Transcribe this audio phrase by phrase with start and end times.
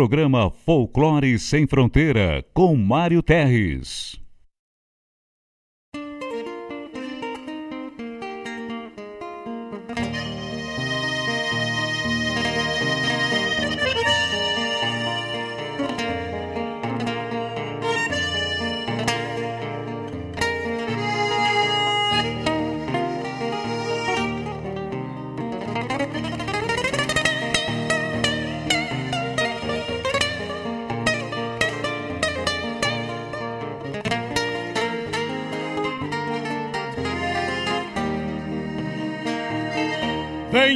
[0.00, 4.18] Programa Folclore Sem Fronteira, com Mário Terres.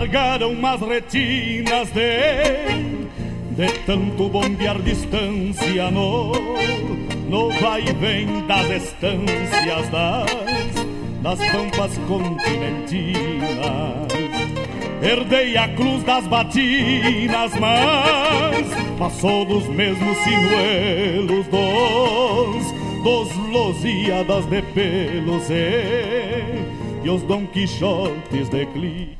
[0.00, 2.70] Me alargaram umas retinas de
[3.50, 6.32] De tanto bombear distância no
[7.28, 10.26] No vai e vem das estâncias das
[11.22, 14.08] Das pampas continentinas.
[15.02, 18.66] Herdei a cruz das batinas, mas
[18.98, 28.64] Passou dos mesmos sinuelos dos Dos Losíadas de pelos e, e os Dom Quixotes de
[28.66, 29.19] Cli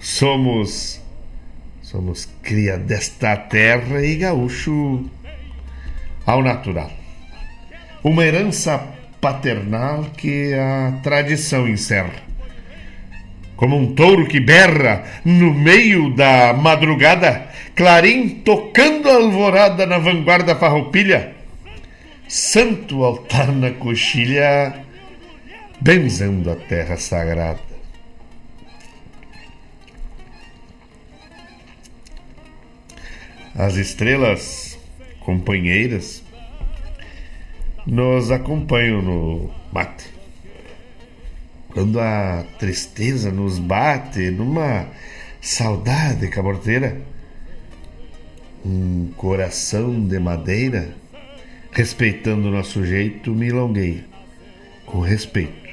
[0.00, 0.98] Somos
[1.82, 5.04] somos cria desta terra e gaúcho
[6.24, 6.90] ao natural.
[8.02, 8.82] Uma herança
[9.20, 12.14] paternal que a tradição encerra.
[13.56, 20.56] Como um touro que berra no meio da madrugada, clarim tocando a alvorada na vanguarda
[20.56, 21.34] farroupilha,
[22.26, 24.82] santo altar na coxilha,
[25.78, 27.69] benzendo a terra sagrada.
[33.54, 34.78] As estrelas
[35.18, 36.22] companheiras
[37.84, 40.06] nos acompanham no mate.
[41.72, 44.86] Quando a tristeza nos bate numa
[45.40, 47.00] saudade caborteira,
[48.64, 50.94] um coração de madeira,
[51.72, 54.04] respeitando nosso jeito, me longueia
[54.86, 55.70] com respeito.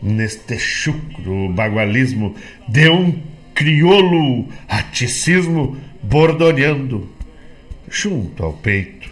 [0.00, 2.36] Neste chucro bagualismo
[2.68, 3.20] de um
[3.54, 7.08] crioulo aticismo bordoneando
[7.88, 9.10] junto ao peito.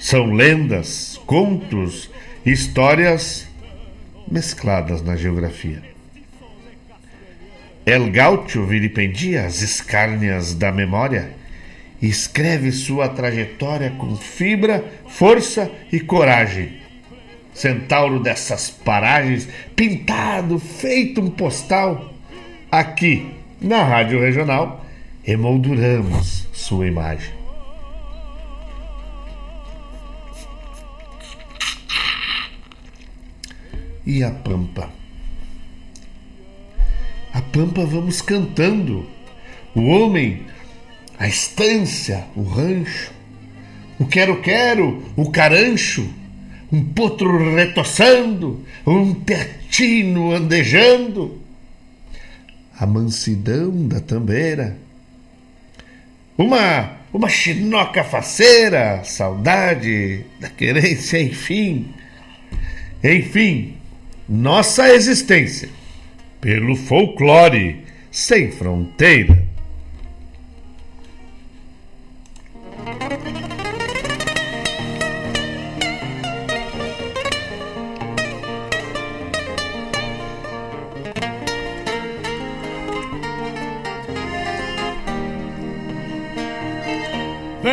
[0.00, 2.10] São lendas, contos,
[2.46, 3.46] histórias
[4.30, 5.82] mescladas na geografia.
[7.84, 11.32] El Gaucho vilipendia as escárnias da memória
[12.00, 16.78] e escreve sua trajetória com fibra, força e coragem.
[17.52, 22.14] Centauro dessas paragens, pintado, feito um postal,
[22.70, 24.84] aqui na Rádio Regional,
[25.26, 27.32] emolduramos sua imagem.
[34.06, 34.88] E a pampa?
[37.32, 39.06] A pampa vamos cantando.
[39.74, 40.46] O homem,
[41.18, 43.12] a estância, o rancho,
[43.98, 46.08] o quero-quero, o carancho,
[46.72, 51.37] um potro retoçando, um pertino andejando,
[52.78, 54.76] a mansidão da tambeira,
[56.36, 61.92] uma uma chinoca faceira, saudade da querência, enfim.
[63.02, 63.76] Enfim,
[64.28, 65.68] nossa existência
[66.40, 69.46] pelo folclore sem fronteira.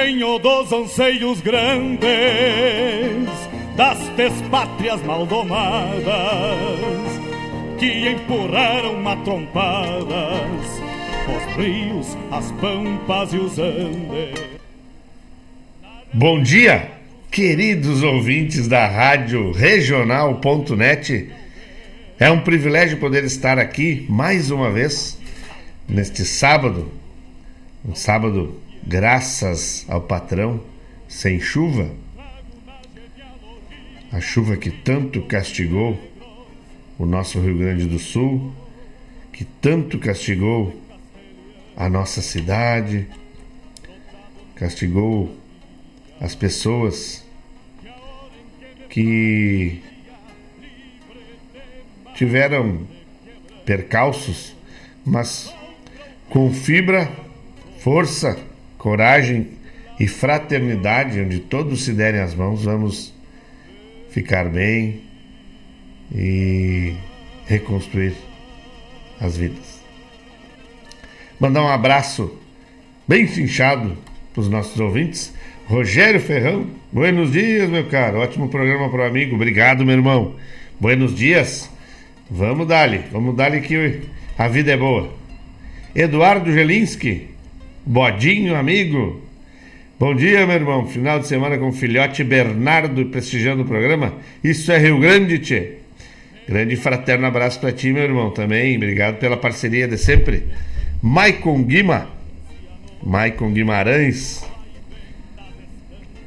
[0.06, 2.08] Venho dos anseios grandes
[3.76, 6.04] das despátrias maldomadas
[7.80, 10.80] que empurraram matrompadas
[11.28, 14.40] os rios, as pampas e os andes.
[16.14, 16.92] Bom dia,
[17.32, 21.32] queridos ouvintes da Rádio Regional.net.
[22.20, 25.20] É um privilégio poder estar aqui mais uma vez
[25.90, 26.92] neste sábado,
[27.84, 30.62] um sábado graças ao patrão
[31.08, 31.90] sem chuva,
[34.12, 36.00] a chuva que tanto castigou
[36.98, 38.54] o nosso Rio Grande do Sul,
[39.34, 40.80] que tanto castigou
[41.76, 43.08] a nossa cidade,
[44.56, 45.36] castigou
[46.22, 47.26] as pessoas
[48.90, 49.82] que
[52.16, 52.88] tiveram
[53.66, 54.56] percalços,
[55.04, 55.54] mas
[56.30, 57.12] com fibra,
[57.80, 58.40] força,
[58.86, 59.48] coragem
[60.00, 63.12] e fraternidade, onde todos se derem as mãos, vamos
[64.12, 65.02] ficar bem
[66.14, 66.94] e
[67.48, 68.14] reconstruir
[69.20, 69.82] as vidas.
[71.40, 72.38] Mandar um abraço
[73.08, 73.98] bem finchado
[74.32, 75.34] para os nossos ouvintes.
[75.66, 78.20] Rogério Ferrão, buenos dias, meu caro.
[78.20, 79.34] Ótimo programa para o amigo.
[79.34, 80.36] Obrigado, meu irmão.
[80.80, 81.72] Buenos dias.
[82.30, 84.02] Vamos dali, vamos dali que
[84.38, 85.12] a vida é boa.
[85.96, 87.35] Eduardo Gelinski,
[87.86, 89.22] bodinho amigo.
[90.00, 90.88] Bom dia, meu irmão.
[90.88, 94.16] Final de semana com o filhote Bernardo prestigiando o programa.
[94.44, 95.74] Isso é Rio Grande, tchê.
[96.48, 98.76] Grande fraterno abraço para ti, meu irmão, também.
[98.76, 100.48] Obrigado pela parceria de sempre.
[101.02, 102.10] Maicon Guima.
[103.04, 104.44] Maicon Guimarães.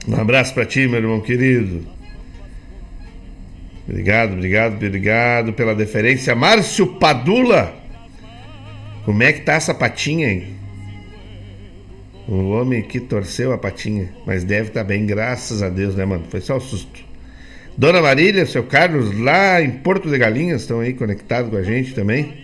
[0.07, 1.85] Um abraço para ti, meu irmão querido.
[3.87, 6.35] Obrigado, obrigado, obrigado pela deferência.
[6.35, 7.75] Márcio Padula.
[9.05, 10.58] Como é que tá essa patinha, hein?
[12.29, 16.05] O homem que torceu a patinha, mas deve estar tá bem, graças a Deus, né,
[16.05, 16.27] mano?
[16.29, 17.03] Foi só o um susto.
[17.75, 21.95] Dona Marília, seu Carlos, lá em Porto de Galinhas, estão aí conectados com a gente
[21.95, 22.35] também.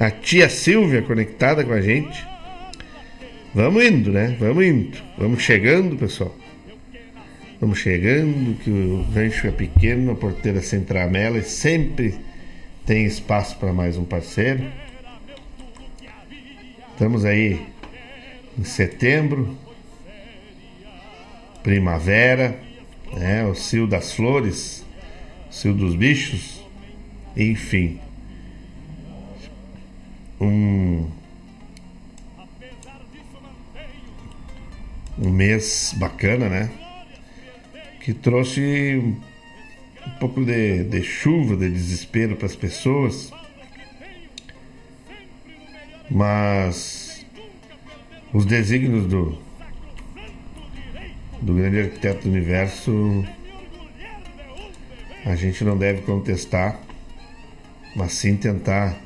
[0.00, 2.26] A tia Silvia conectada com a gente.
[3.54, 4.34] Vamos indo, né?
[4.40, 4.96] Vamos indo.
[5.18, 6.34] Vamos chegando, pessoal.
[7.60, 12.14] Vamos chegando, que o rancho é pequeno, a porteira sem tramela e sempre
[12.86, 14.64] tem espaço para mais um parceiro.
[16.92, 17.60] Estamos aí
[18.58, 19.56] em setembro,
[21.62, 22.58] primavera
[23.12, 23.44] né?
[23.46, 24.84] o cio das flores,
[25.48, 26.62] o cio dos bichos,
[27.36, 28.00] enfim.
[30.40, 31.08] Um,
[35.18, 36.70] um mês bacana, né?
[38.00, 38.96] Que trouxe
[40.06, 43.32] um pouco de, de chuva, de desespero para as pessoas.
[46.10, 46.97] Mas
[48.32, 49.38] os desígnios do,
[51.40, 53.24] do grande arquiteto do universo
[55.24, 56.80] a gente não deve contestar,
[57.94, 58.96] mas sim tentar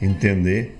[0.00, 0.76] entender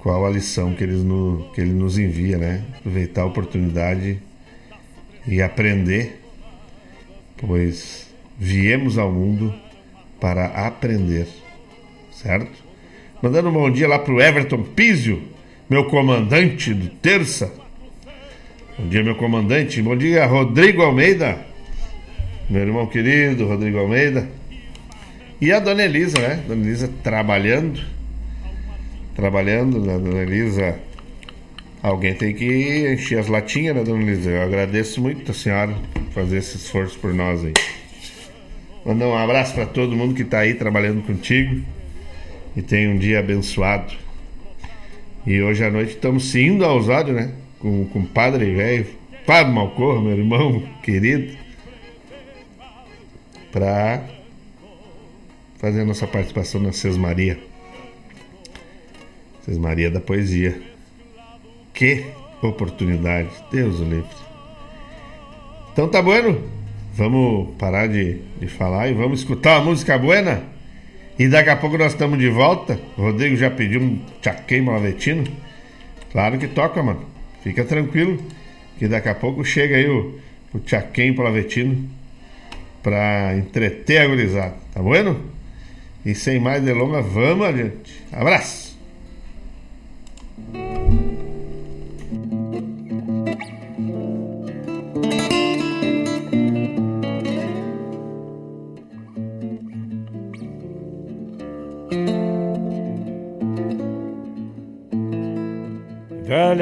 [0.00, 2.64] qual a lição que, eles no, que ele nos envia, né?
[2.78, 4.20] Aproveitar a oportunidade
[5.26, 6.20] e aprender,
[7.36, 8.08] pois
[8.38, 9.54] viemos ao mundo
[10.18, 11.28] para aprender,
[12.10, 12.64] certo?
[13.22, 15.22] Mandando um bom dia lá pro Everton Pizio,
[15.70, 17.52] meu comandante do Terça.
[18.76, 19.80] Bom dia, meu comandante.
[19.80, 21.38] Bom dia, Rodrigo Almeida,
[22.48, 24.28] meu irmão querido, Rodrigo Almeida.
[25.40, 26.42] E a dona Elisa, né?
[26.48, 27.80] Dona Elisa trabalhando
[29.14, 30.78] trabalhando, né, dona Elisa?
[31.82, 34.30] Alguém tem que encher as latinhas, né, dona Elisa?
[34.30, 35.74] Eu agradeço muito a senhora
[36.12, 37.52] fazer esse esforço por nós aí.
[38.84, 41.62] Mandar um abraço para todo mundo que está aí trabalhando contigo
[42.56, 44.09] e tenha um dia abençoado.
[45.26, 47.32] E hoje à noite estamos indo ao Osório, né?
[47.58, 48.86] Com, com o padre velho,
[49.26, 51.36] Fábio Malcorra, meu irmão querido,
[53.52, 54.02] para
[55.58, 57.38] fazer a nossa participação na Sesmaria.
[59.40, 60.60] Vocês Maria da Poesia.
[61.74, 62.06] Que
[62.42, 63.28] oportunidade.
[63.50, 64.06] Deus o livre.
[65.72, 66.42] Então tá bueno.
[66.94, 70.42] Vamos parar de, de falar e vamos escutar a música buena.
[71.20, 72.80] E daqui a pouco nós estamos de volta.
[72.96, 75.24] O Rodrigo já pediu um tchaquei malavetino.
[76.10, 77.04] Claro que toca, mano.
[77.42, 78.18] Fica tranquilo.
[78.78, 80.18] Que daqui a pouco chega aí o,
[80.54, 81.86] o tchaquei malavetino
[82.82, 84.54] pra entreter a gurizada.
[84.72, 85.20] Tá bueno?
[86.06, 88.02] E sem mais delongas, vamos adiante.
[88.10, 88.69] Abraço!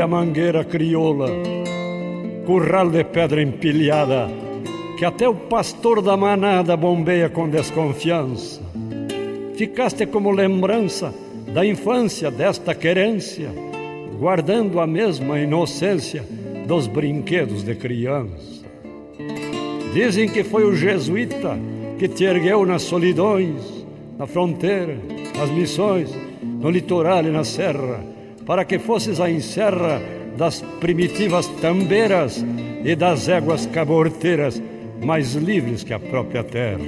[0.08, 1.28] Mangueira crioula,
[2.46, 4.28] curral de pedra empilhada,
[4.98, 8.60] que até o pastor da manada bombeia com desconfiança.
[9.54, 11.14] Ficaste como lembrança
[11.52, 13.50] da infância desta querência,
[14.18, 16.24] guardando a mesma inocência
[16.66, 18.64] dos brinquedos de criança.
[19.92, 21.58] Dizem que foi o jesuíta
[21.98, 23.84] que te ergueu nas solidões,
[24.18, 24.96] na fronteira,
[25.36, 26.10] nas missões,
[26.42, 28.17] no litoral e na serra
[28.48, 30.00] para que fosses a encerra
[30.38, 32.42] das primitivas tambeiras
[32.82, 34.62] e das éguas caborteiras,
[35.04, 36.80] mais livres que a própria terra.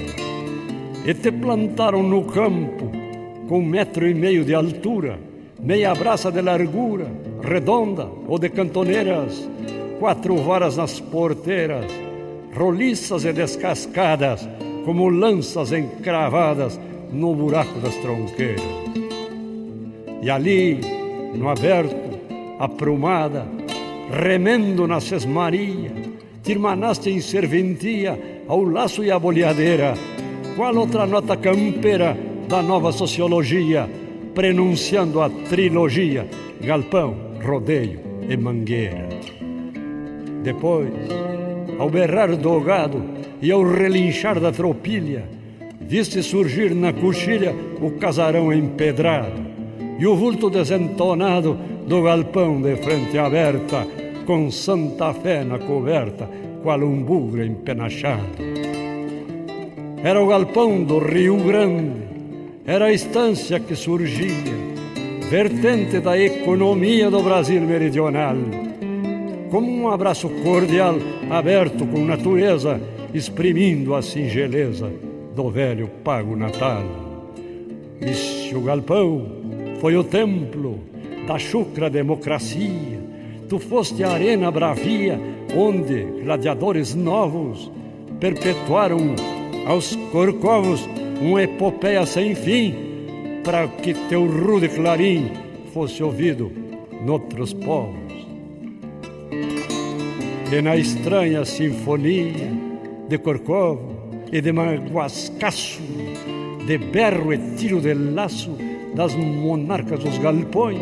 [1.04, 2.90] E te plantaram no campo,
[3.46, 5.18] com um metro e meio de altura,
[5.62, 7.08] meia braça de largura,
[7.42, 9.46] redonda ou de cantoneiras,
[9.98, 11.84] quatro varas nas porteiras,
[12.56, 14.48] roliças e descascadas,
[14.86, 16.80] como lanças encravadas
[17.12, 18.64] no buraco das tronqueiras.
[20.22, 20.99] E ali,
[21.34, 22.18] no aberto,
[22.58, 23.46] aprumada,
[24.10, 25.92] remendo na sesmaria,
[26.42, 29.94] te irmanaste em serventia ao laço e à boleadeira,
[30.56, 32.16] qual outra nota campeira
[32.48, 33.88] da nova sociologia,
[34.34, 36.28] prenunciando a trilogia,
[36.60, 39.08] galpão, rodeio e mangueira.
[40.42, 40.92] Depois,
[41.78, 43.02] ao berrar do gado
[43.40, 45.24] e ao relinchar da tropilha,
[45.80, 49.49] viste surgir na coxilha o casarão empedrado,
[50.00, 53.86] e o vulto desentonado do galpão de frente aberta,
[54.24, 56.26] com Santa Fé na coberta,
[56.62, 58.38] qual um bugre empenachado.
[60.02, 62.00] Era o galpão do Rio Grande,
[62.64, 64.56] era a estância que surgia,
[65.28, 68.36] vertente da economia do Brasil meridional,
[69.50, 70.94] como um abraço cordial
[71.28, 72.80] aberto com natureza,
[73.12, 74.90] exprimindo a singeleza
[75.36, 76.84] do velho pago natal.
[78.00, 79.39] Se o galpão
[79.80, 80.78] foi o templo
[81.26, 83.00] da chucra democracia.
[83.48, 85.18] Tu foste a arena bravia,
[85.56, 87.70] onde gladiadores novos
[88.20, 89.14] perpetuaram
[89.66, 90.88] aos corcovos
[91.20, 92.74] uma epopeia sem fim,
[93.42, 95.30] para que teu rude clarim
[95.72, 96.52] fosse ouvido
[97.04, 97.96] noutros povos.
[100.52, 102.50] E na estranha sinfonia
[103.08, 103.96] de Corcovo
[104.32, 105.80] e de Maguascaço,
[106.66, 110.80] de berro e tiro de laço, das monarcas dos galpões,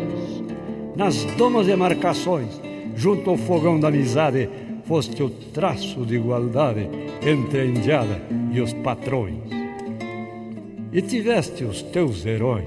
[0.95, 2.59] nas domas e marcações,
[2.95, 4.49] junto ao fogão da amizade,
[4.85, 6.89] foste o traço de igualdade
[7.21, 9.37] entre a indiada e os patrões.
[10.91, 12.65] E tiveste os teus heróis,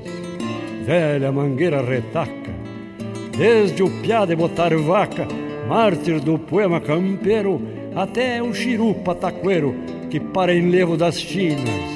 [0.87, 2.53] velha mangueira retaca,
[3.37, 5.27] desde o piá de botar vaca,
[5.69, 7.61] mártir do poema campeiro,
[7.95, 9.75] até o xiru pataqueiro,
[10.09, 11.93] que para enlevo das chinas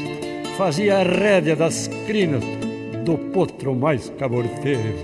[0.57, 2.43] fazia a rédea das crinas
[3.07, 4.99] do potro mais caborteiro.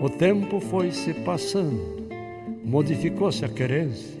[0.00, 2.08] O tempo foi se passando,
[2.64, 4.18] modificou-se a querência,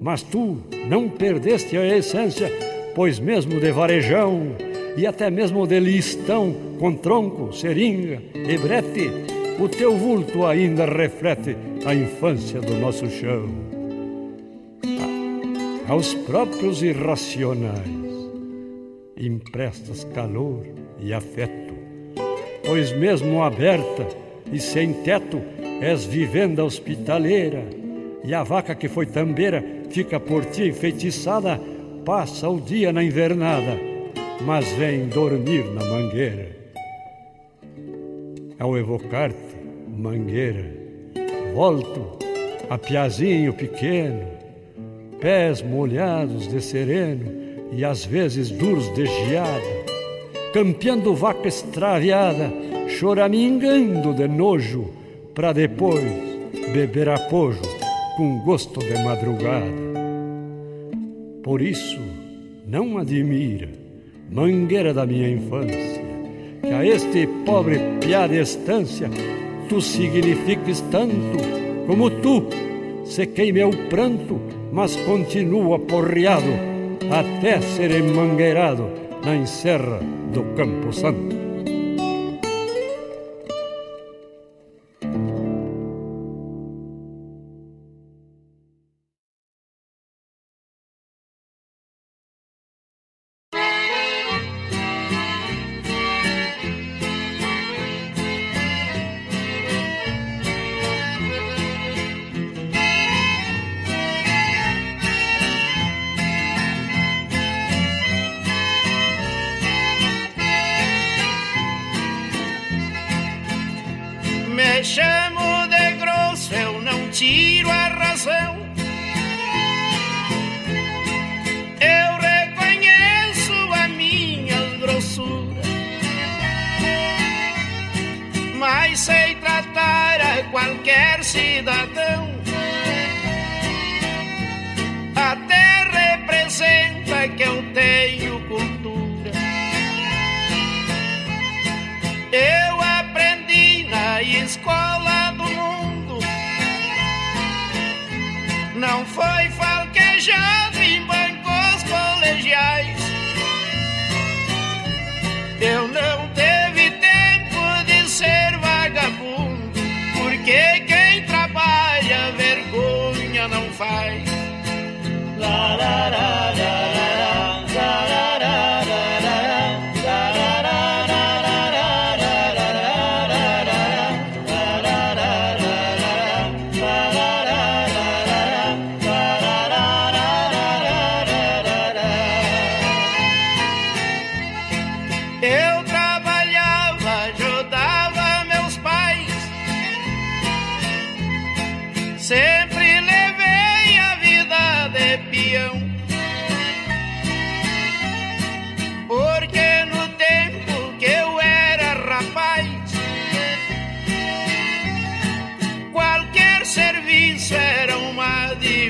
[0.00, 2.52] mas tu não perdeste a essência,
[2.94, 4.52] pois mesmo de varejão
[4.96, 9.10] e até mesmo de listão com tronco, seringa e brete,
[9.58, 13.48] o teu vulto ainda reflete a infância do nosso chão.
[15.88, 17.98] Aos próprios irracionais
[19.16, 20.64] emprestas calor
[21.00, 21.77] e afeto,
[22.68, 24.06] pois mesmo aberta
[24.52, 25.40] e sem teto
[25.80, 27.64] és vivenda hospitaleira,
[28.22, 31.58] e a vaca que foi tambeira fica por ti enfeitiçada,
[32.04, 33.74] passa o dia na invernada,
[34.44, 36.58] mas vem dormir na mangueira.
[38.58, 39.56] Ao evocar-te,
[39.88, 40.66] mangueira,
[41.54, 42.18] volto
[42.68, 44.26] a piazinho pequeno,
[45.18, 47.32] pés molhados de sereno
[47.72, 49.77] e às vezes duros de geada,
[50.58, 52.52] campeando vaca extraviada,
[52.88, 54.90] choramingando de nojo,
[55.32, 56.02] para depois
[56.72, 57.62] beber apojo
[58.16, 59.70] com gosto de madrugada.
[61.44, 62.00] Por isso,
[62.66, 63.68] não admira,
[64.32, 66.02] mangueira da minha infância,
[66.60, 69.08] que a este pobre piá de estância
[69.68, 71.38] tu signifiques tanto
[71.86, 72.48] como tu
[73.04, 74.40] sequei meu pranto,
[74.72, 76.50] mas continuo aporreado
[77.12, 80.00] até ser emangueirado na encerra
[80.32, 81.47] do Campo Santo.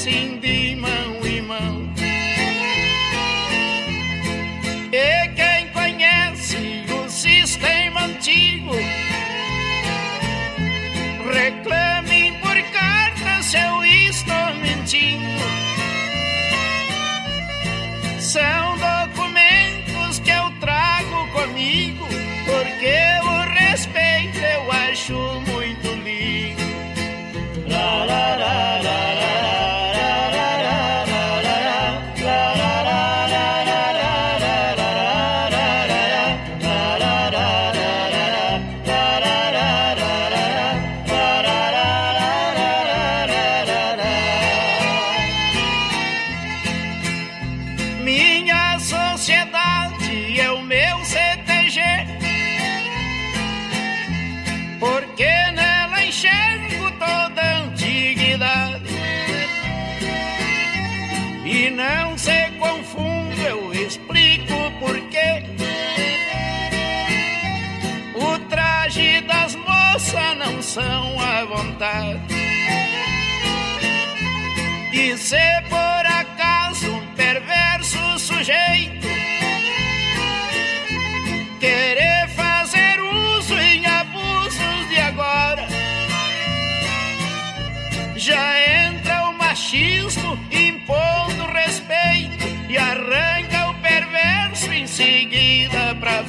[0.00, 1.09] kasing di man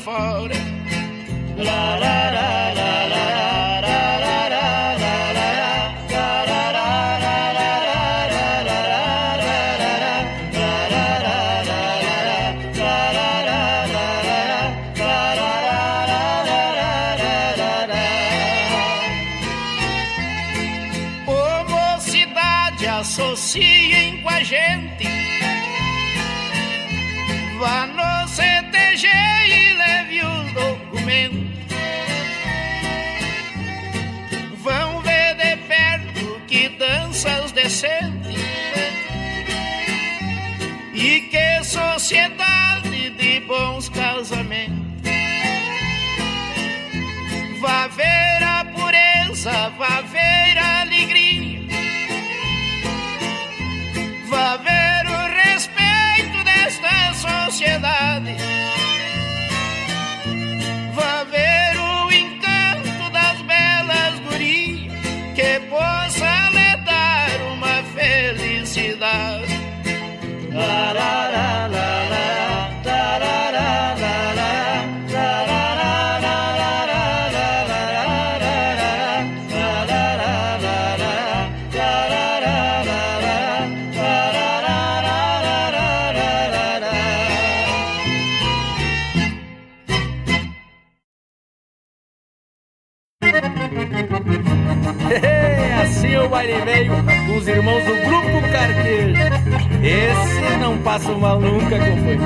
[0.02, 0.56] la
[1.58, 3.01] La la la la.
[49.42, 51.62] Pureza, vá ver a alegria.
[54.30, 58.51] Vá ver o respeito desta sociedade.
[96.42, 96.92] Baile veio
[97.28, 99.14] com os irmãos do Grupo Carteiro.
[99.84, 102.22] Esse não passa mal nunca, companheiro.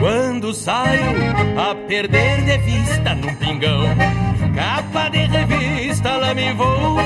[0.00, 1.12] Quando saio
[1.56, 3.84] a perder de vista num pingão,
[4.54, 6.98] capa de revista lá me vou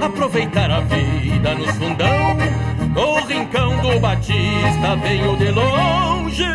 [0.00, 2.75] aproveitar a vida nos fundão.
[2.96, 6.46] No rincão do Batista venho de longe,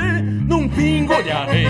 [0.47, 1.69] num pingo de arreio.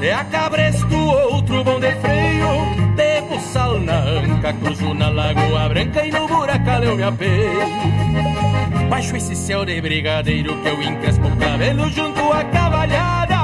[0.00, 2.48] De a cabresto, outro bom de freio,
[2.96, 7.68] de buçal na anca, cruzo na Lagoa Branca e no buracão eu me apeio.
[8.88, 13.36] Baixo esse céu de brigadeiro que eu encrespo o cabelo junto à cavalhada.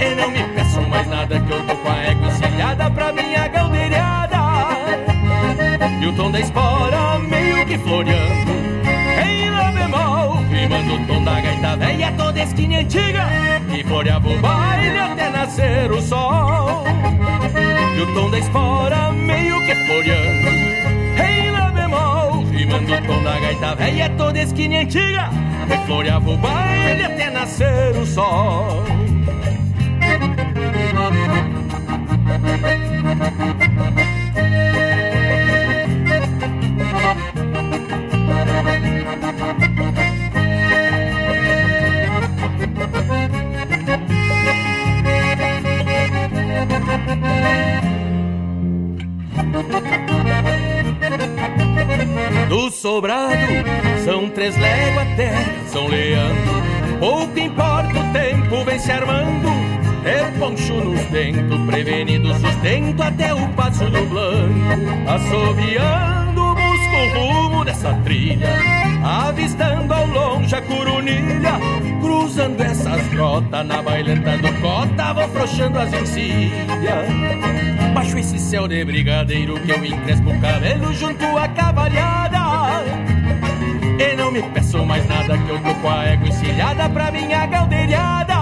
[0.00, 3.46] E não me peço mais nada que eu tô com a égua encilhada pra minha
[3.46, 4.38] galdeirada.
[6.02, 8.17] E o tom da espora meio que lá
[10.68, 13.26] rimando o tom da gaita velha Toda esquina antiga
[13.70, 16.84] Que floreava o baile até nascer o sol.
[17.96, 20.48] E o tom da espora meio que floreando
[21.26, 25.30] Em lá bemol, rimando o tom da gaita velha Toda esquina antiga
[25.66, 28.84] Que floreava o baile até nascer o sol
[52.48, 53.34] Do sobrado
[54.04, 55.32] são três léguas até
[55.66, 56.62] São Leandro.
[56.98, 59.48] Pouco importa o tempo, vem se armando.
[60.04, 65.10] É poncho nos dentos, prevenido sustento até o passo do blanco.
[65.10, 68.48] Assoviando, busco o rumo dessa trilha.
[69.04, 71.60] Avistando ao longe a curunilha.
[72.00, 77.08] Cruzando essas grotas na bailanta do cota, vou frouxando as encilhas.
[77.92, 82.27] Baixo esse céu de brigadeiro que eu encrespo o cabelo junto à cavalhada.
[84.28, 88.34] Não me peço mais nada que eu tô com a égua encilhada pra minha galdeirada.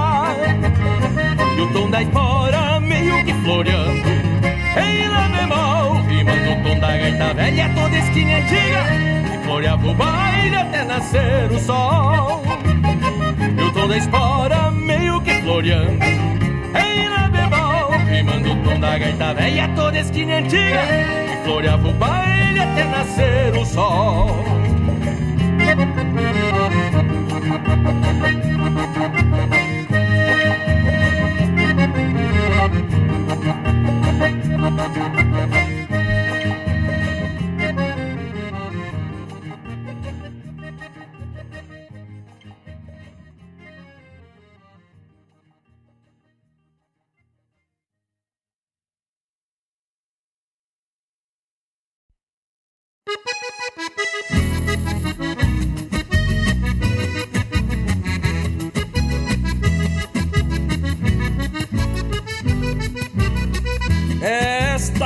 [1.56, 4.08] E o tom da espora meio que floreando
[4.76, 9.94] Em lá bemol, rimando o tom da gaita velha Toda esquina antiga que floreava o
[9.94, 12.42] baile até nascer o sol.
[13.56, 18.98] E o tom da espora meio que floreando Em lá bemol, rimando o tom da
[18.98, 20.80] gaita velha Toda esquina antiga
[21.28, 24.65] que floreava o baile até nascer o sol
[27.48, 27.64] Thank
[35.54, 35.65] you.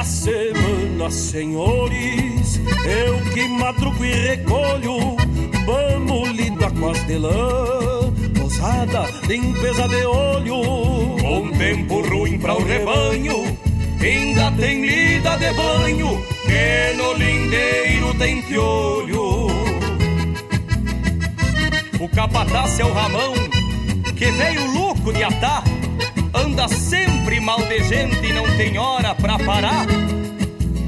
[0.00, 5.14] Esta semana, senhores, eu que madrugo e recolho
[5.66, 8.10] Vamos lidar com as de lã
[9.28, 10.62] limpeza de olho.
[11.20, 13.58] Com tempo ruim para o rebanho
[14.00, 19.48] Ainda tem lida de banho Que no lindeiro tem piolho.
[22.00, 23.34] O capataz é o Ramão
[24.16, 25.62] Que veio louco de atar
[26.50, 29.86] Anda sempre mal de gente e não tem hora pra parar.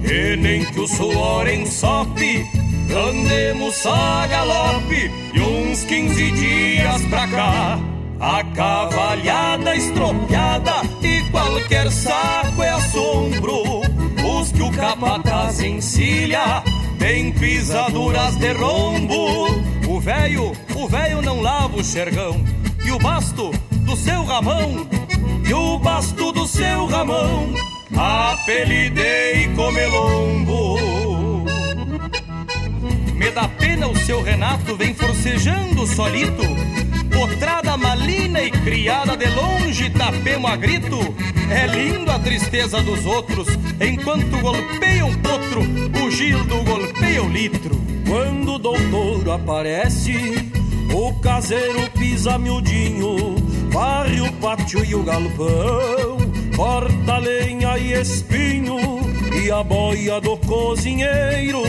[0.02, 2.44] E nem que o suor ensope,
[2.92, 7.78] andemos a galope, e uns quinze dias pra cá.
[8.18, 13.82] A cavalhada estropiada e qualquer saco é assombro.
[14.40, 16.64] Os que o capataz encilha
[16.98, 19.46] tem pisaduras de rombo.
[19.88, 22.44] O velho, o velho não lava o xergão,
[22.84, 24.88] e o basto do seu ramão
[25.44, 27.52] e o basto do seu ramão
[27.96, 30.78] apelidei comelombo.
[33.14, 36.42] Me dá pena o seu Renato vem forcejando solito,
[37.12, 40.98] potrada malina e criada de longe tapemo a grito.
[41.50, 43.46] É lindo a tristeza dos outros,
[43.80, 45.62] enquanto golpeia um potro,
[46.04, 47.80] o Gildo golpeia o litro.
[48.08, 50.50] Quando o doutor aparece,
[50.92, 53.36] o caseiro pisa miudinho
[53.72, 56.18] varre o pátio e o galpão,
[56.54, 58.76] corta lenha e espinho,
[59.42, 61.62] e a boia do cozinheiro,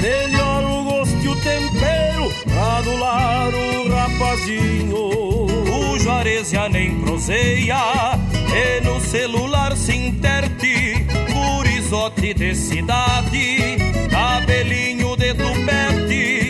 [0.00, 4.96] melhora o gosto e o tempero, pra adular o rapazinho.
[4.96, 8.18] O Juarez já nem proseia,
[8.52, 13.76] e no celular se interte, gurizote de cidade,
[14.10, 16.43] cabelinho de tupete,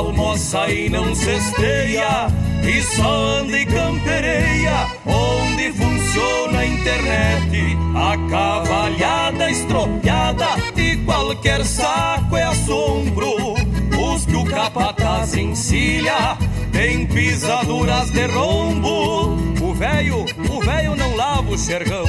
[0.00, 2.28] almoça e não cesteia,
[2.62, 3.08] e só
[3.40, 7.78] anda e campereia onde funciona a internet.
[7.94, 13.54] A cavalhada estropiada e qualquer saco é assombro.
[13.98, 16.38] Os que o capataz encilha
[16.72, 19.36] tem pisaduras de rombo.
[19.62, 22.04] O velho, o velho não lava o xergão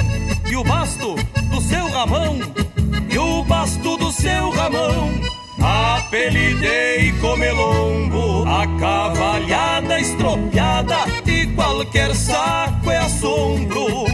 [0.50, 1.16] e o basto
[1.50, 2.40] do seu ramão
[3.10, 12.98] e o basto do seu ramão apelidei comelombo, a cavalhada estropiada e qualquer saco é
[12.98, 14.06] assombro.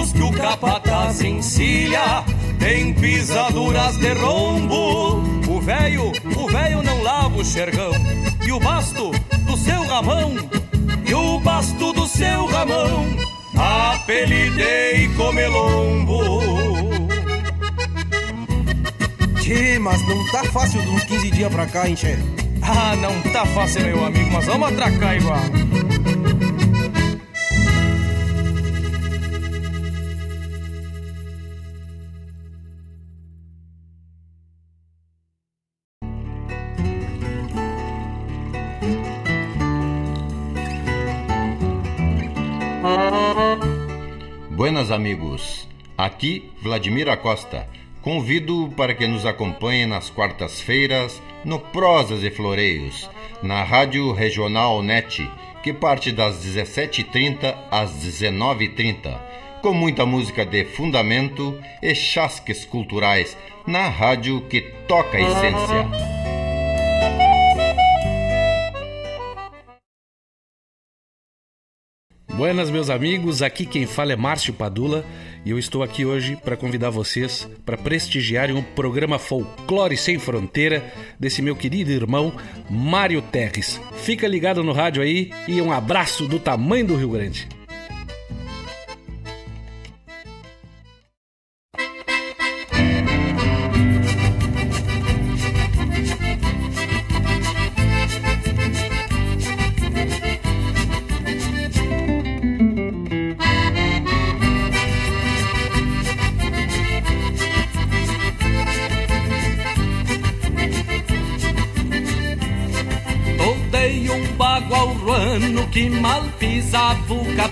[0.00, 2.24] Os que o capataz encilha
[2.58, 5.22] tem pisaduras de rombo.
[5.48, 7.92] O velho, o velho não lava o xergão
[8.44, 9.10] e o basto
[9.46, 10.36] do seu ramão
[11.06, 13.06] e o basto do seu ramão
[13.56, 16.97] apelidei comelombo.
[19.48, 22.18] Tchê, mas não tá fácil de uns 15 dias pra cá, hein, Tchê?
[22.60, 25.40] Ah, não tá fácil, meu amigo, mas vamos atracar igual.
[44.50, 47.66] Buenas amigos, aqui Vladimir Acosta
[48.02, 53.10] Convido para que nos acompanhe nas quartas-feiras no Prosas e Floreios,
[53.42, 55.28] na Rádio Regional NET,
[55.62, 59.18] que parte das 17h30 às 19h30,
[59.60, 66.18] com muita música de fundamento e chasques culturais na rádio que toca a essência.
[72.32, 73.42] Buenas, meus amigos.
[73.42, 75.04] Aqui quem fala é Márcio Padula
[75.48, 80.92] e eu estou aqui hoje para convidar vocês para prestigiarem um programa Folclore Sem Fronteira
[81.18, 82.34] desse meu querido irmão
[82.68, 83.80] Mário Terres.
[84.02, 87.57] Fica ligado no rádio aí e um abraço do tamanho do Rio Grande.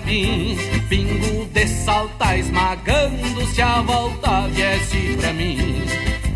[0.07, 5.83] Capim Pingo de salta esmagando se a volta viesse pra mim.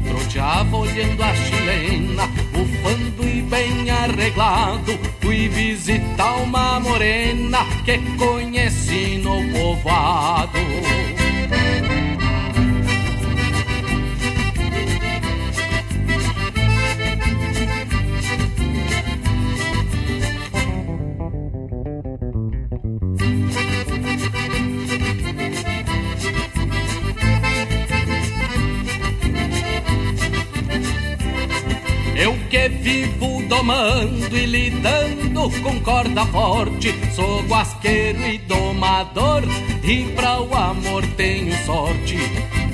[0.06, 5.00] Troteava olhando a chilena, bufando e bem arreglado.
[5.22, 10.60] Fui visitar uma morena que conheci no povoado
[33.52, 36.96] domando e lidando com corda forte.
[37.14, 39.44] Sou guasqueiro e domador
[39.84, 42.18] e pra o amor tenho sorte.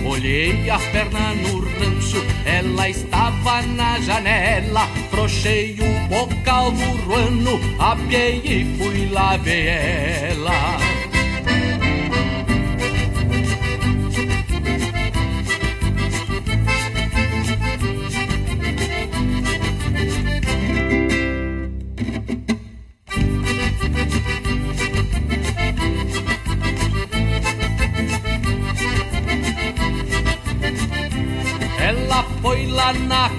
[0.05, 4.87] Olhei a perna no rancho, ela estava na janela.
[5.09, 10.56] Frochei o bocal do ruano, apiei e fui lá ver ela.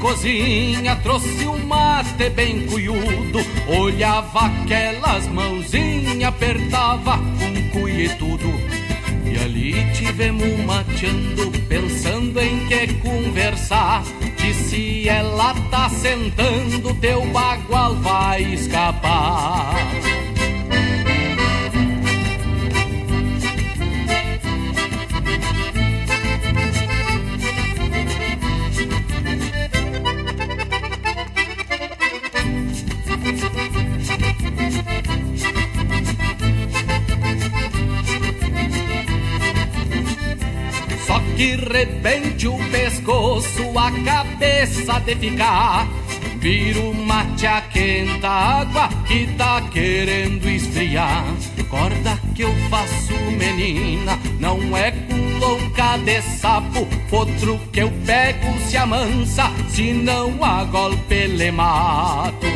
[0.08, 8.48] Cozinha trouxe um mate bem cuiudo Olhava aquelas mãozinhas, apertava com cuia e tudo.
[9.26, 14.02] E ali tivemos mateando, pensando em que conversar.
[14.38, 19.74] Disse ela tá sentando, teu bagual vai escapar
[41.68, 45.88] rebente o pescoço, a cabeça de ficar.
[46.40, 51.24] Vira o mate a quenta água que tá querendo esfriar.
[51.68, 56.86] Corda que eu faço, menina, não é com louca de sapo.
[57.10, 62.46] Outro que eu pego se amansa, se não a golpe le mato.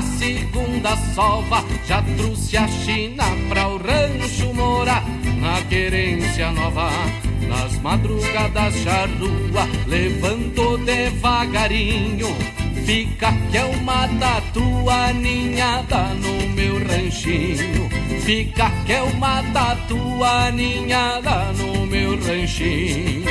[0.00, 5.04] a segunda sova, já trouxe a China pra o rancho morar
[5.40, 6.90] na querência nova.
[7.48, 12.28] Nas madrugadas charrua, levanto devagarinho,
[12.86, 17.90] fica que é uma tatua ninhada no meu ranchinho.
[18.24, 23.24] Fica que é uma tatua ninhada no meu ranchinho.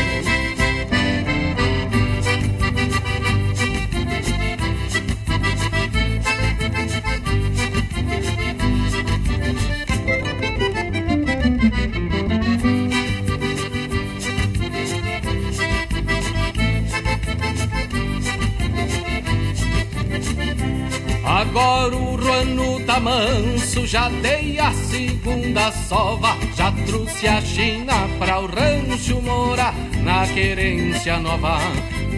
[21.60, 28.40] Agora o ruano tá manso, já dei a segunda sova, já trouxe a China pra
[28.40, 31.60] o rancho morar na querência nova.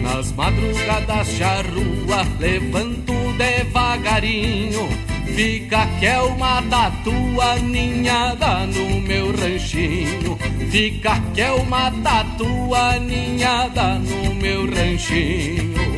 [0.00, 4.88] Nas madrugadas charrua, levanto devagarinho,
[5.34, 10.38] fica que é uma tatua ninhada no meu ranchinho.
[10.70, 15.91] Fica que é uma tatua ninhada no meu ranchinho.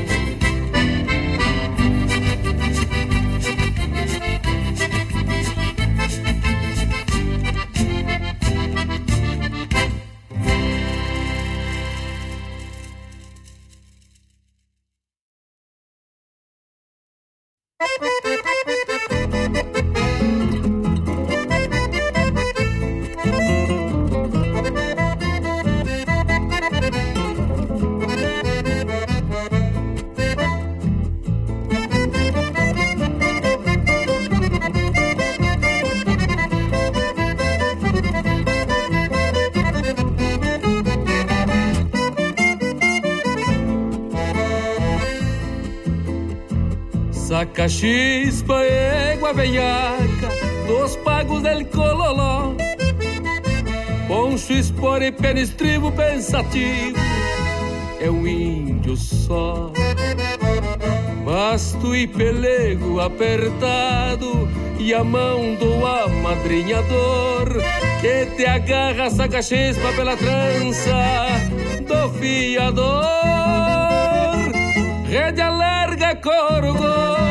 [49.25, 50.29] Égua veiaca,
[50.67, 52.55] dos pagos del cololó.
[54.07, 56.99] Poncho, espora e pena estribo pensativo,
[58.01, 59.73] é um índio só.
[61.25, 64.47] Basto e pelego apertado
[64.79, 67.49] e a mão do amadrinhador
[68.03, 70.93] que te agarra saca chispa pela trança
[71.89, 73.05] do fiador.
[75.09, 77.24] Rede alarga gordo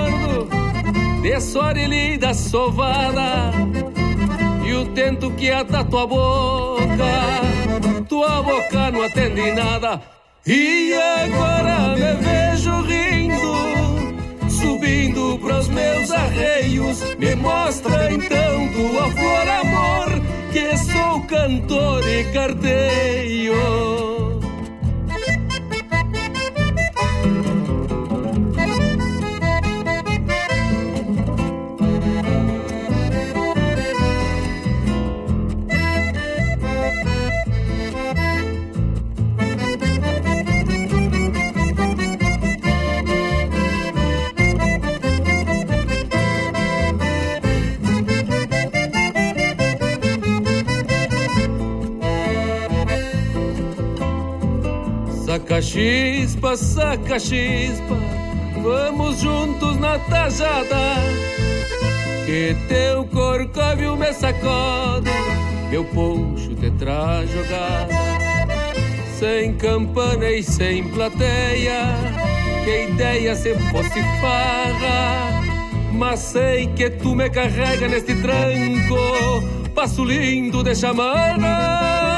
[1.24, 1.74] de sua
[2.19, 3.53] da sovada
[4.65, 6.84] e o tento que ata tua boca,
[8.09, 10.01] tua boca não atende nada.
[10.45, 17.01] E agora me vejo rindo, subindo pros meus arreios.
[17.17, 20.21] Me mostra então tua flor, amor,
[20.51, 24.12] que sou cantor e carteio.
[55.74, 57.97] Chispa, saca chispa,
[58.61, 60.95] vamos juntos na tajada.
[62.26, 65.09] Que teu corcóvio me sacode,
[65.71, 67.88] meu poncho te traz jogada.
[69.17, 71.95] Sem campana e sem plateia,
[72.63, 75.41] que ideia se fosse farra.
[75.91, 79.43] Mas sei que tu me carrega neste tranco,
[79.74, 82.13] passo lindo de chamada.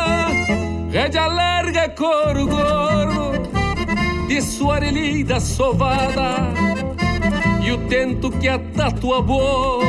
[0.92, 3.35] Rédea larga, couro gordo,
[4.36, 6.52] de sua orelhida sovada,
[7.64, 9.88] e o tento que ata tua boca,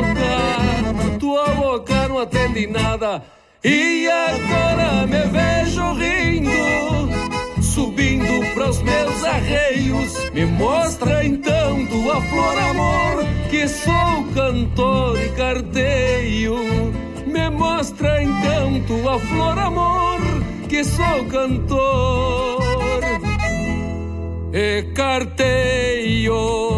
[1.19, 3.21] tua boca não atende nada.
[3.61, 10.31] E agora me vejo rindo, subindo pros meus arreios.
[10.31, 16.55] Me mostra então tua flor, amor, que sou cantor e carteio.
[17.25, 20.21] Me mostra então tua flor, amor
[20.69, 23.36] que sou cantor
[24.53, 26.37] e carteio.
[26.63, 26.76] Mas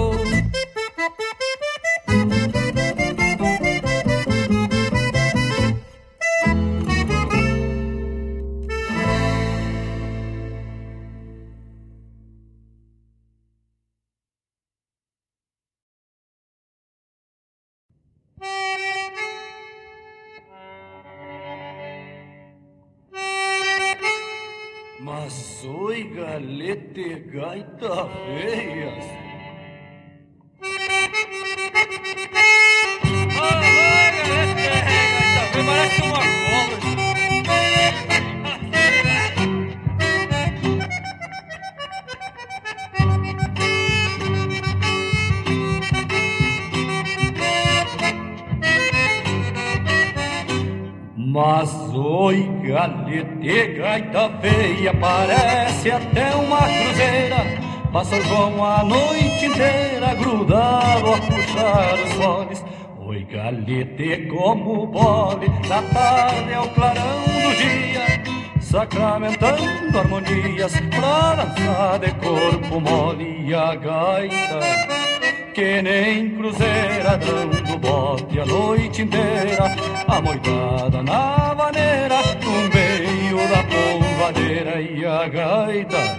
[58.09, 58.09] cruzeira.
[58.09, 62.65] Passa o João a noite inteira grudado a puxar os olhos.
[62.99, 68.23] Oi, galete como bole, da tarde ao clarão do dia,
[68.61, 75.09] sacramentando harmonias pra dançar de corpo mole e a gaita
[75.53, 79.75] que nem cruzeira dando bote a noite inteira,
[80.07, 86.18] a moitada na vaneira, no meio da polvadeira e a gaita.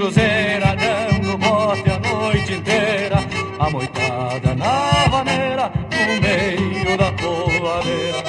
[0.00, 3.18] Cruzeira dando bote a noite inteira,
[3.58, 8.24] a moitada na vaneira, no meio da polvadeira.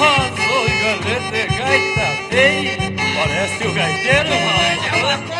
[0.00, 2.76] Oi, galete gaita feia,
[3.14, 5.35] parece o gaiteiro, mas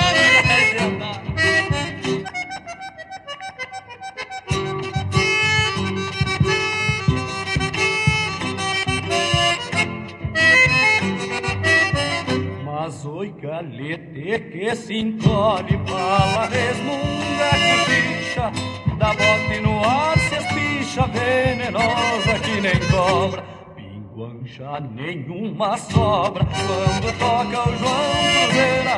[14.39, 18.53] que se encolhe, fala, resmunga, cochicha,
[18.99, 23.45] dá bote no ar, se espicha, venenosa que nem cobra.
[23.75, 28.13] Pinguancha nenhuma sobra, quando toca o João
[28.47, 28.97] Cruzeira,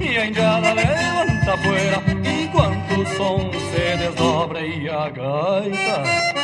[0.00, 2.02] e a indiada levanta a poeira,
[2.42, 6.40] enquanto o som se desdobra e a gaita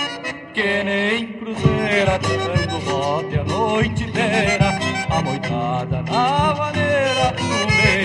[0.57, 4.79] que nem cruzeira dando bote a noite inteira,
[5.11, 7.16] a moitada na vaneira,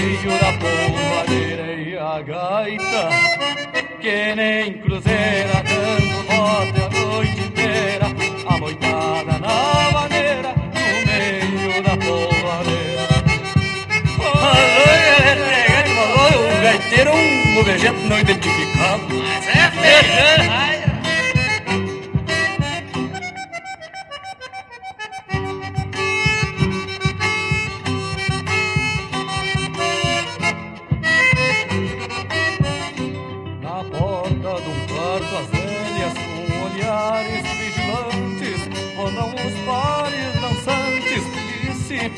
[0.02, 3.10] meio da polvadeira e a gaita,
[4.00, 8.08] que nem cruzeira dando bote a noite inteira,
[8.48, 13.08] a moitada na vaneira, no meio da polvadeira.
[14.42, 14.90] Alô,
[16.48, 18.81] o gaiteiro é um objeto não identificado.
[18.81, 18.81] Mas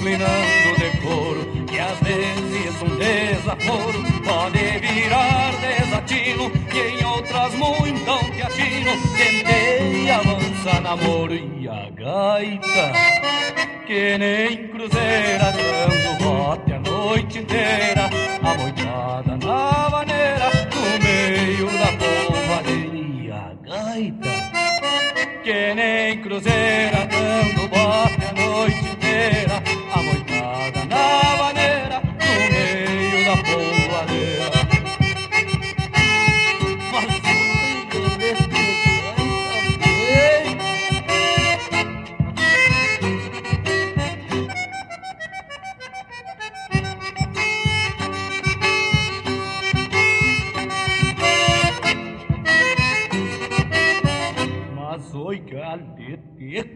[0.04, 7.54] disciplinando o decoro E às vezes um desaforo pode virar desacoro atino e em outras
[7.56, 8.91] muitas te atino.
[9.16, 12.91] Tentei avançar namoro e a gaita,
[13.86, 18.10] que nem cruzeira dando bote a noite inteira.
[18.43, 24.30] A moitada na maneira, no meio da polvadeira e a gaita,
[25.43, 26.93] que nem cruzeira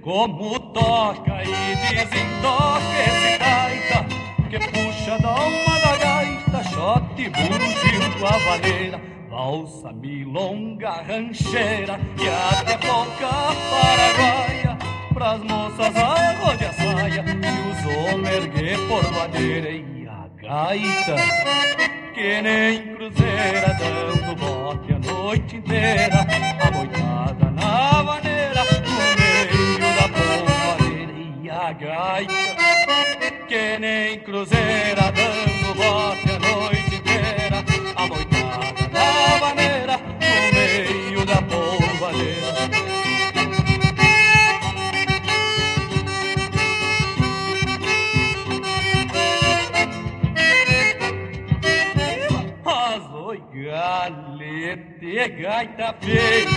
[0.07, 4.05] como toca e desentoca esse gaita
[4.49, 6.61] Que puxa da alma da gaita,
[7.35, 13.27] burugindo a vaneira Valsa, milonga, rancheira e até polca
[13.69, 14.77] paraguaia
[15.13, 21.15] Pras moças arrode a saia e os homens erguer por bandeira E a gaita,
[22.13, 26.25] que nem cruzeira dando bote a noite inteira
[26.65, 27.46] A moitada
[31.73, 32.33] Gaita,
[33.47, 37.63] que nem cruzeira dando bote a noite inteira.
[37.95, 42.47] A moitada na maneira, no meio da polvadeira.
[53.67, 56.56] Galete, gaita feia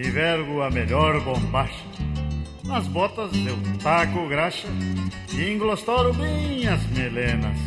[0.00, 1.84] e vergo a melhor bombacha.
[2.64, 4.68] Nas botas eu taco graxa
[5.32, 7.58] e englostoro bem as melenas.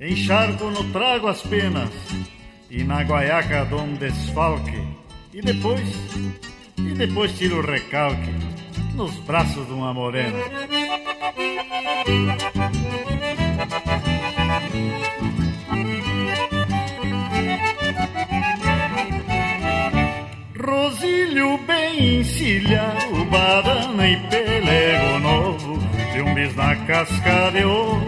[0.00, 1.90] Encharco no trago as penas
[2.70, 4.82] e na guaiaca dou um desfalque.
[5.32, 5.80] E depois,
[6.78, 8.32] e depois tiro o recalque
[8.94, 10.38] nos braços de uma morena.
[20.64, 25.78] Rosilho bem encilhado, badana e pelego novo
[26.14, 28.02] De um bis na casca de ovo,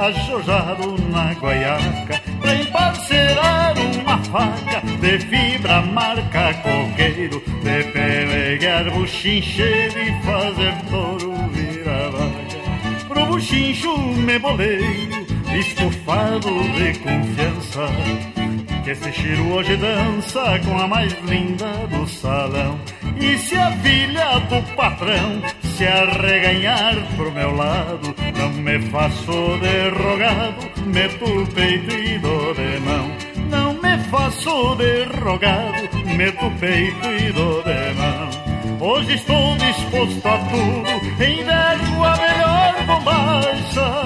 [0.00, 2.20] ajojado na guaiaca.
[2.40, 7.40] Pra emparcerar uma faca de fibra marca coqueiro.
[7.62, 15.26] De peleguear buchincheiro e fazer touro virar vaga Pro buchincho me boleio,
[15.56, 18.43] estufado de confiança
[18.84, 22.78] que esse cheiro hoje dança com a mais linda do salão.
[23.18, 29.88] E se a filha do patrão se arreganhar pro meu lado, não me faço de
[30.02, 33.10] rogado, meto o peito e dou de mão.
[33.48, 38.44] Não me faço de rogado, meto o peito e dou de mão.
[38.80, 44.04] Hoje estou disposto a tudo, envergo a melhor bombacha.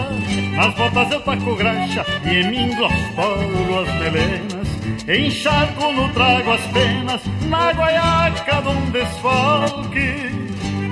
[0.55, 4.68] Nas botas eu taco graxa e em mim as melenas.
[5.09, 10.31] Encharco no trago as penas, na guaiaca de um desfalque.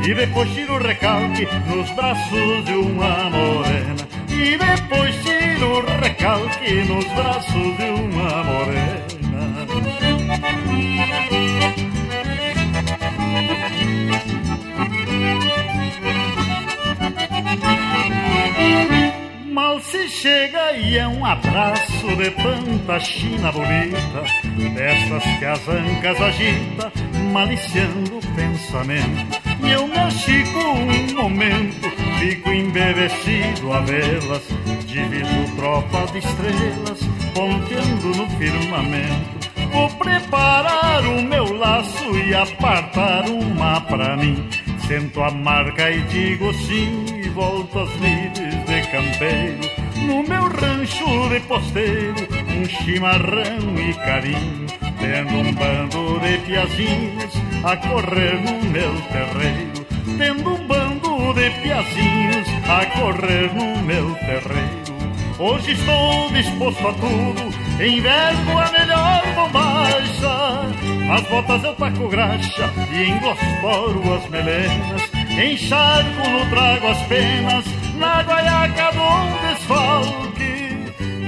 [0.08, 4.08] E depois tiro o recalque nos braços de uma morena.
[4.30, 9.06] E depois tiro o recalque nos braços de uma morena.
[19.96, 24.24] Se chega e é um abraço de tanta china bonita,
[24.74, 26.92] destas que as ancas agita,
[27.32, 29.40] maliciando o pensamento.
[29.64, 34.42] E eu me achico um momento, fico embevecido a vê-las,
[34.86, 37.00] diviso tropa de estrelas,
[37.34, 39.46] ponteando no firmamento.
[39.72, 44.46] Vou preparar o meu laço e apartar uma pra mim.
[44.86, 51.28] Sento a marca e digo sim e volto às lides de campeiro No meu rancho
[51.28, 54.66] de posteiro, um chimarrão e carinho
[54.98, 57.32] Tendo um bando de piazinhos
[57.62, 59.86] a correr no meu terreiro.
[60.18, 64.96] Tendo um bando de piazinhos a correr no meu terreiro.
[65.38, 67.42] Hoje estou disposto a tudo
[67.78, 71.06] Inverno a melhor bombacha.
[71.06, 75.10] Nas botas eu taco graxa E englostoro as melenas.
[75.30, 77.64] Encharco no trago as penas
[77.96, 80.78] Na guaiaca do desfalque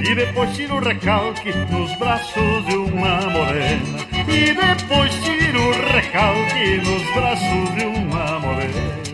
[0.09, 3.99] E depois tiro o recalque Nos braços de uma morena.
[4.28, 9.07] E depois tiro o recalque Nos braços de uma morena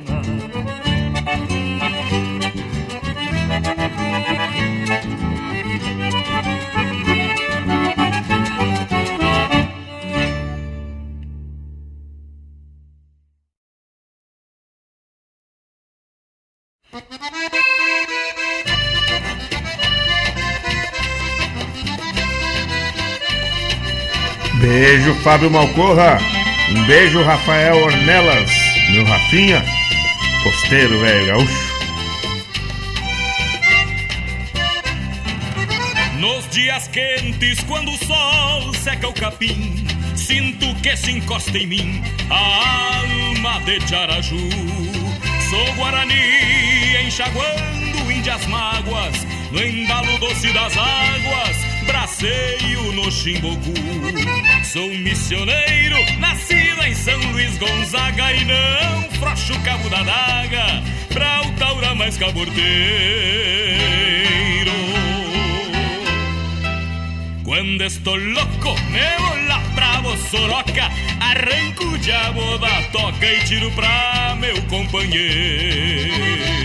[25.23, 26.19] Fábio Malcorra.
[26.71, 28.51] Um beijo, Rafael Ornelas.
[28.91, 29.65] Meu Rafinha.
[30.43, 31.75] Posteiro, velho gaúcho.
[36.19, 42.03] Nos dias quentes, quando o sol seca o capim, sinto que se encosta em mim
[42.31, 44.49] a alma de Tiaraju.
[45.51, 53.75] Sou Guarani enxaguando índias mágoas, no embalo doce das águas, braceio no Chimbogu.
[54.65, 60.83] Sou missioneiro, nascido em São Luís Gonzaga e não frocho o cabo da daga
[61.13, 62.65] pra o taura mais caborteiro.
[67.45, 73.71] Quando estou louco, me vou lá pra Bossoroca, arranco o diabo da toca e tiro
[73.73, 76.64] pra meu companheiro.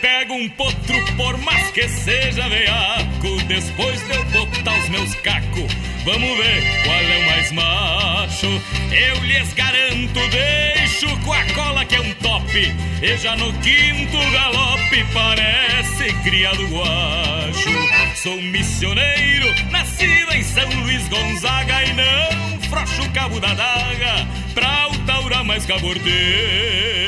[0.00, 5.14] Cê pega um potro, por mais que seja veaco, depois de eu botar os meus
[5.16, 5.72] cacos,
[6.04, 8.62] vamos ver qual é o mais macho.
[8.90, 14.30] Eu lhes garanto, deixo com a cola que é um top, e já no quinto
[14.32, 17.70] galope parece criado guacho.
[18.16, 24.88] Sou missioneiro, nascido em São Luís Gonzaga, e não frocho o cabo da daga pra
[24.88, 26.99] o taura mais cabordeiro.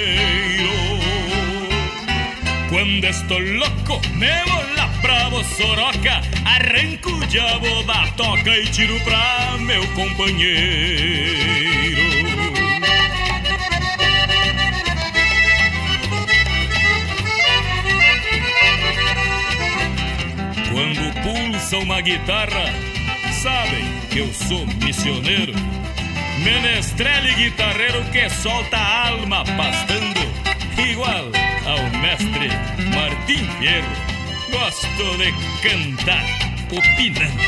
[2.83, 4.27] Quando estou louco, me
[4.75, 10.43] lá pra Bossoroca Arranco o da toca e tiro pra meu companheiro
[20.73, 22.65] Quando pulsa uma guitarra,
[23.31, 25.55] sabem que eu sou missioneiro
[26.43, 30.21] Menestrel e guitarreiro que solta a alma pastando
[30.77, 32.49] Igual ao mestre
[32.95, 34.13] Martim Fierro.
[34.51, 35.33] Gosto de
[35.63, 36.25] cantar
[36.71, 37.43] opinando.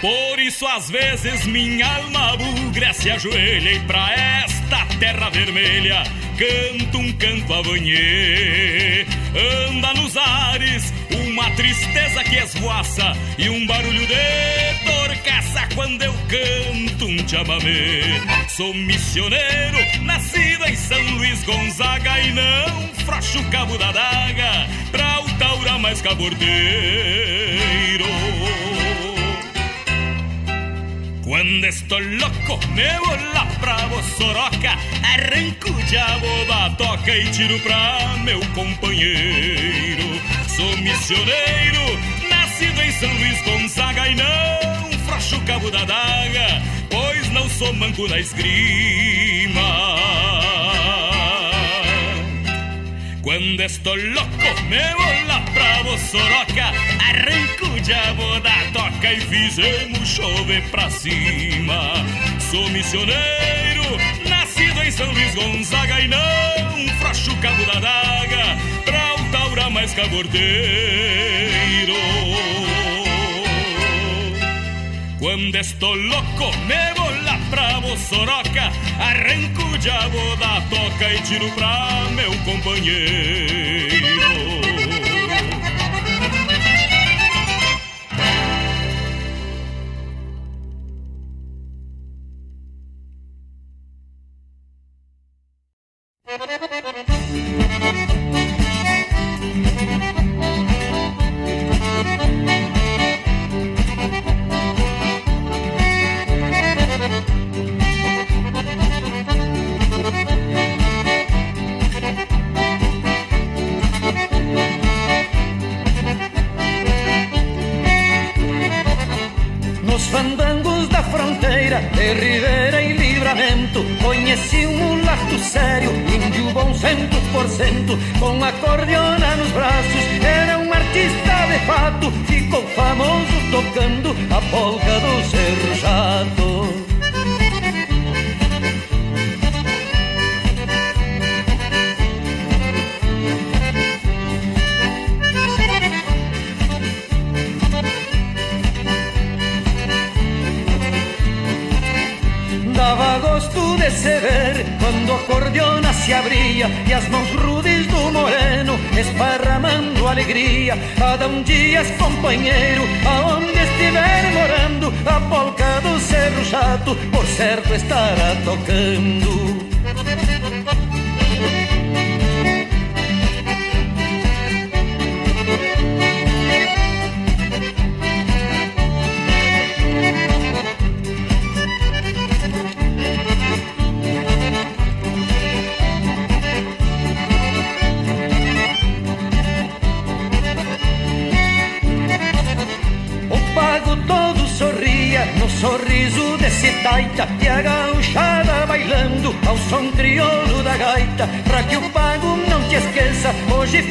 [0.00, 6.02] Por isso, às vezes, minha alma bugra se ajoelha e pra esta terra vermelha
[6.36, 9.06] canto um canto avanhê.
[9.68, 10.61] Anda nos ares
[11.32, 18.20] uma tristeza que esvoaça e um barulho de torcaça quando eu canto um chamamé.
[18.48, 25.20] Sou missioneiro, nascido em São Luís Gonzaga e não frocho o cabo da daga pra
[25.20, 26.42] o taura mais cabordeiro.
[31.24, 37.58] Quando estou louco, me vou lá pra Bossoroca Arranco o diabo da toca e tiro
[37.60, 40.20] pra meu companheiro
[40.56, 41.98] Sou missioneiro,
[42.28, 47.72] nascido em São Luís Gonzaga E não frocho o cabo da daga, pois não sou
[47.72, 49.96] manco na esgrima.
[53.22, 56.64] Quando estou louco, me vou lá pra Bossoroca
[57.00, 61.94] Arranco o diabo da toca e fizemos chover pra cima.
[62.50, 63.84] Sou missioneiro,
[64.28, 68.71] nascido em São Luís Gonzaga E não frocho o cabo da daga
[69.82, 70.42] pra o taura mais cabordeiro
[75.18, 78.70] Quando estou louco, me vou lá pra Bossoroca
[79.00, 82.92] Arranco diabo da toca e tiro pra meu companheiro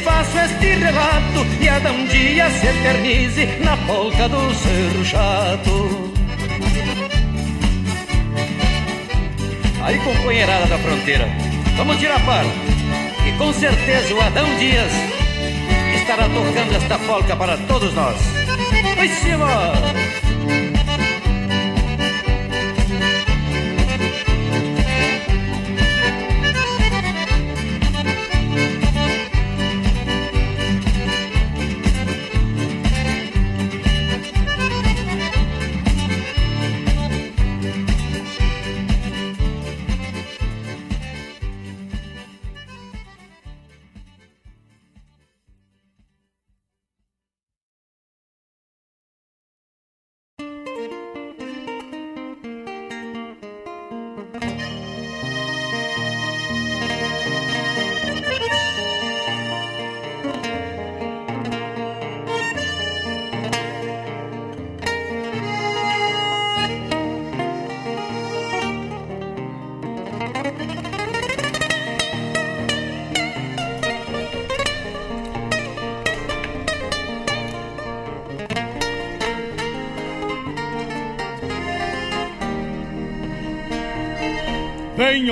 [0.02, 6.12] faço este relato e a um dia se eternize na polca do Cerro Chato.
[9.82, 11.28] Aí, companheirada da fronteira,
[11.76, 12.44] vamos tirar par.
[13.26, 14.92] E com certeza o Adão Dias
[15.94, 18.16] estará tocando esta polca para todos nós.
[18.96, 20.11] Vai cima!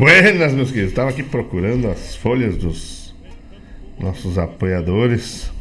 [0.00, 0.92] Buenas, meus queridos.
[0.92, 3.14] Estava aqui procurando as folhas dos
[3.98, 5.52] nossos apoiadores.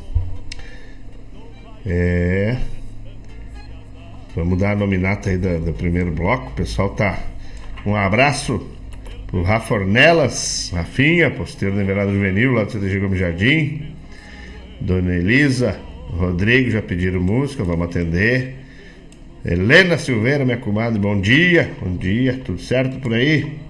[1.86, 2.56] É.
[4.34, 6.52] Vamos dar a nominata aí do, do primeiro bloco.
[6.52, 7.20] O pessoal tá.
[7.86, 8.66] Um abraço
[9.28, 13.94] pro Rafa Ornelas, Rafinha, posteiro da Everado Juvenil, lá do CDG Gomes Jardim.
[14.80, 15.78] Dona Elisa,
[16.12, 18.56] Rodrigo já pediram música, vamos atender.
[19.44, 23.68] Helena Silveira, minha comadre, bom dia, bom dia, tudo certo por aí?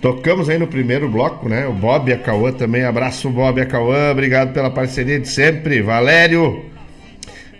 [0.00, 1.66] Tocamos aí no primeiro bloco, né?
[1.66, 2.84] O Bob e a Cauã também.
[2.84, 4.12] Abraço, Bob e a Cauã.
[4.12, 5.82] Obrigado pela parceria de sempre.
[5.82, 6.64] Valério.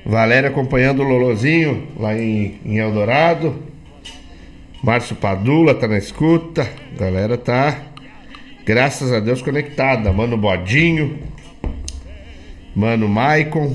[0.07, 3.57] Valério acompanhando o Lolozinho lá em, em Eldorado.
[4.83, 6.63] Márcio Padula tá na escuta.
[6.95, 7.77] A galera tá,
[8.65, 10.13] graças a Deus, conectada.
[10.13, 11.19] Mano Bodinho.
[12.73, 13.75] Mano Maicon.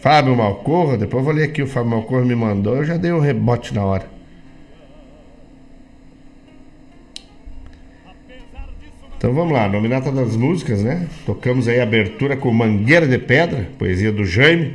[0.00, 0.96] Fábio Malcorra.
[0.96, 1.62] Depois eu vou ler aqui.
[1.62, 2.76] O Fábio Malcorra me mandou.
[2.76, 4.15] Eu já dei um rebote na hora.
[9.18, 11.08] Então vamos lá, nominata das músicas, né?
[11.24, 14.74] Tocamos aí a abertura com Mangueira de Pedra, poesia do Jaime.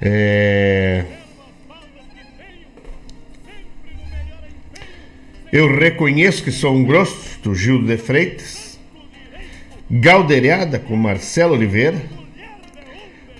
[0.00, 1.04] É...
[5.52, 8.78] Eu reconheço que sou um grosso, do Gildo de Freitas.
[9.88, 12.02] Galderiada com Marcelo Oliveira.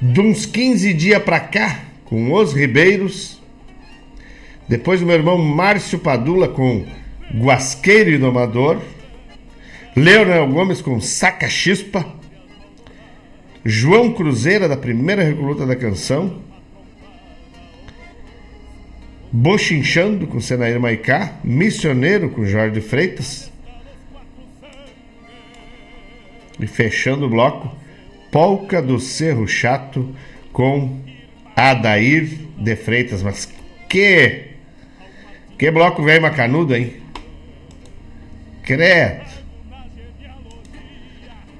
[0.00, 3.42] De uns 15 dias pra cá, com Os Ribeiros.
[4.68, 6.86] Depois o meu irmão Márcio Padula com
[7.34, 8.80] Guasqueiro e Domador.
[9.94, 12.04] Leonel Gomes com Saca Chispa.
[13.64, 16.40] João Cruzeira, da primeira recoluta da canção.
[19.32, 21.40] Bochinchando com Senair Maicá.
[21.42, 23.50] Missioneiro com Jorge Freitas.
[26.58, 27.74] E fechando o bloco,
[28.30, 30.14] Polca do Cerro Chato
[30.52, 31.00] com
[31.54, 33.22] Adair de Freitas.
[33.22, 33.52] Mas
[33.88, 34.44] que.
[35.58, 37.05] Que bloco velho macanudo, hein?
[38.66, 39.24] Credo.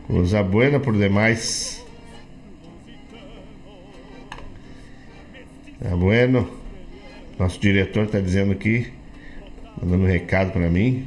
[0.09, 1.87] Coisa buena por demais.
[5.81, 6.51] Tá bueno.
[7.39, 8.93] Nosso diretor está dizendo aqui,
[9.81, 11.07] mandando um recado para mim.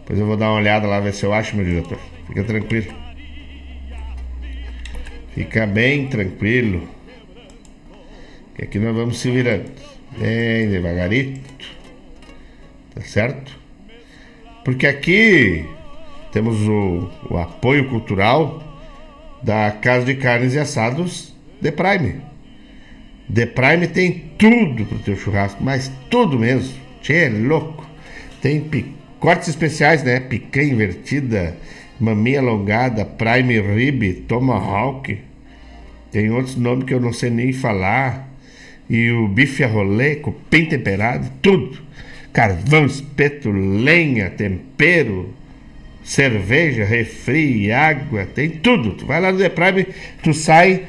[0.00, 2.00] Depois eu vou dar uma olhada lá, ver se eu acho, meu diretor.
[2.26, 2.92] Fica tranquilo.
[5.34, 6.88] Fica bem tranquilo.
[8.56, 9.70] Que aqui nós vamos se virando.
[10.18, 11.40] Bem devagarito.
[12.92, 13.57] Tá certo?
[14.68, 15.64] Porque aqui
[16.30, 18.62] temos o, o apoio cultural
[19.42, 22.16] da Casa de Carnes e Assados The Prime.
[23.34, 26.76] The Prime tem tudo pro teu churrasco, mas tudo mesmo.
[27.00, 27.82] Tchê, é louco.
[28.42, 28.62] Tem
[29.18, 30.20] cortes especiais, né?
[30.20, 31.56] Picanha invertida,
[31.98, 35.18] maminha alongada, Prime Rib, Tomahawk.
[36.12, 38.28] Tem outros nomes que eu não sei nem falar.
[38.90, 41.87] E o bife a rolê, cupim temperado, tudo.
[42.32, 45.34] Carvão, espeto, lenha, tempero,
[46.04, 48.92] cerveja, refri, água, tem tudo.
[48.92, 49.86] Tu vai lá no The Prime,
[50.22, 50.84] tu sai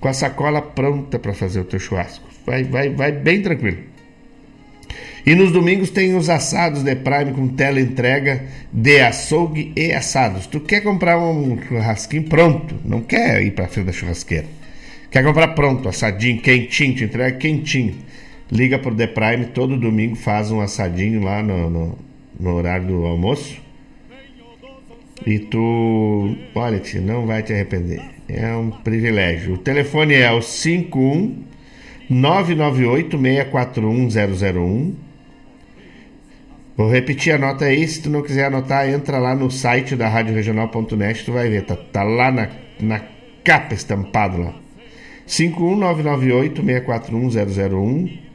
[0.00, 2.28] com a sacola pronta para fazer o teu churrasco.
[2.46, 3.90] Vai, vai, vai bem tranquilo.
[5.24, 10.46] E nos domingos tem os assados de Prime com tela entrega de açougue e assados.
[10.46, 14.46] Tu quer comprar um churrasquinho pronto, não quer ir para frente da churrasqueira.
[15.10, 17.96] Quer comprar pronto, assadinho, quentinho, te entrega quentinho.
[18.50, 21.98] Liga pro The Prime, todo domingo faz um assadinho lá no, no,
[22.38, 23.60] no horário do almoço.
[25.24, 28.02] E tu, olha, te não vai te arrepender.
[28.28, 29.54] É um privilégio.
[29.54, 31.44] O telefone é o 51
[32.08, 34.94] 998 641 001.
[36.76, 37.86] Vou repetir a nota aí.
[37.86, 41.66] Se tu não quiser anotar, entra lá no site da radioregional.net, tu vai ver.
[41.66, 42.48] Tá, tá lá na,
[42.80, 43.00] na
[43.44, 44.54] capa estampado lá.
[45.26, 48.29] 51 998 641 001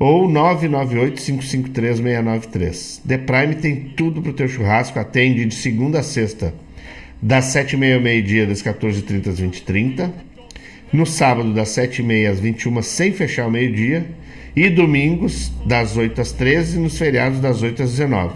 [0.00, 3.00] ou 998-553-693.
[3.06, 6.54] The Prime tem tudo pro teu churrasco, atende de segunda a sexta,
[7.20, 10.10] das 7h30 ao meio-dia, das 14h30 às 20h30.
[10.90, 14.06] No sábado, das 7h30 às 21h, sem fechar ao meio-dia.
[14.56, 18.34] E domingos, das 8 às 13 e nos feriados, das 8 às 19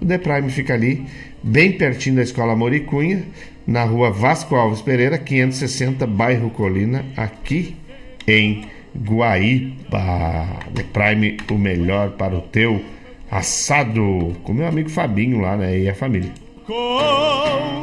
[0.00, 1.04] O The Prime fica ali,
[1.42, 3.24] bem pertinho da Escola Moricunha,
[3.66, 7.74] na rua Vasco Alves Pereira, 560, bairro Colina, aqui
[8.28, 8.64] em
[9.04, 10.46] Guaíba.
[10.74, 12.84] The Prime, o melhor para o teu
[13.30, 14.36] assado.
[14.42, 15.78] Com meu amigo Fabinho lá, né?
[15.78, 16.30] E a família.
[16.66, 17.82] Com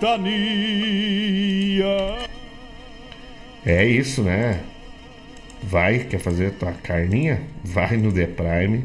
[0.00, 0.50] ventania.
[3.64, 4.60] É isso, né?
[5.62, 7.42] Vai, quer fazer tua carninha?
[7.62, 8.84] Vai no The Prime,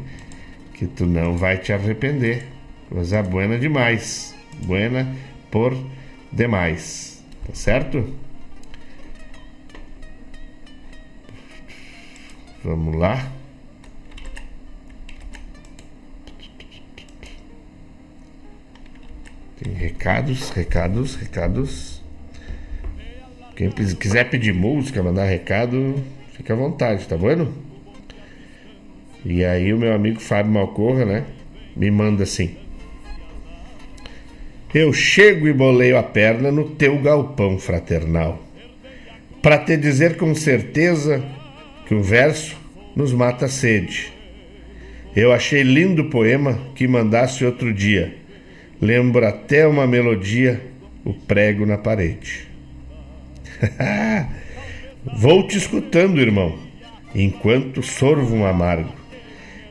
[0.74, 2.44] que tu não vai te arrepender.
[2.90, 4.34] Coisa buena demais.
[4.62, 5.06] Buena
[5.50, 5.76] por
[6.32, 7.24] demais.
[7.46, 8.25] Tá certo?
[12.66, 13.30] Vamos lá.
[19.62, 22.02] Tem recados, recados, recados.
[23.54, 25.94] Quem quiser pedir música, mandar recado,
[26.32, 27.54] fica à vontade, tá vendo?
[29.24, 31.24] E aí o meu amigo Fábio Malcorra, né?
[31.76, 32.56] Me manda assim.
[34.74, 38.42] Eu chego e boleio a perna no teu galpão fraternal.
[39.40, 41.35] Para te dizer com certeza
[41.86, 42.56] que o verso
[42.94, 44.12] nos mata a sede.
[45.14, 48.14] Eu achei lindo o poema que mandasse outro dia.
[48.80, 50.60] Lembro até uma melodia,
[51.04, 52.46] o prego na parede.
[55.16, 56.58] Vou te escutando, irmão,
[57.14, 58.92] enquanto sorvo um amargo.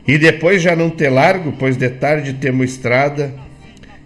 [0.08, 3.34] E depois já não te largo, pois de tarde temos estrada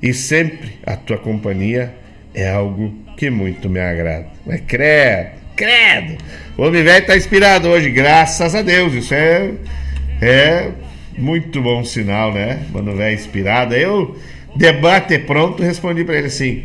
[0.02, 1.94] e sempre a tua companhia
[2.34, 4.26] é algo que muito me agrada.
[4.46, 6.18] Mas credo, credo!
[6.60, 8.92] O homem velho está inspirado hoje, graças a Deus.
[8.92, 9.50] Isso é,
[10.20, 10.70] é
[11.16, 12.66] muito bom sinal, né?
[12.70, 13.74] Mano velho inspirado.
[13.74, 14.14] Eu,
[14.54, 16.64] debate pronto, respondi para ele assim: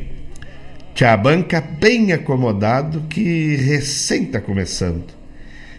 [0.93, 5.05] Tia banca bem acomodado que recém está começando.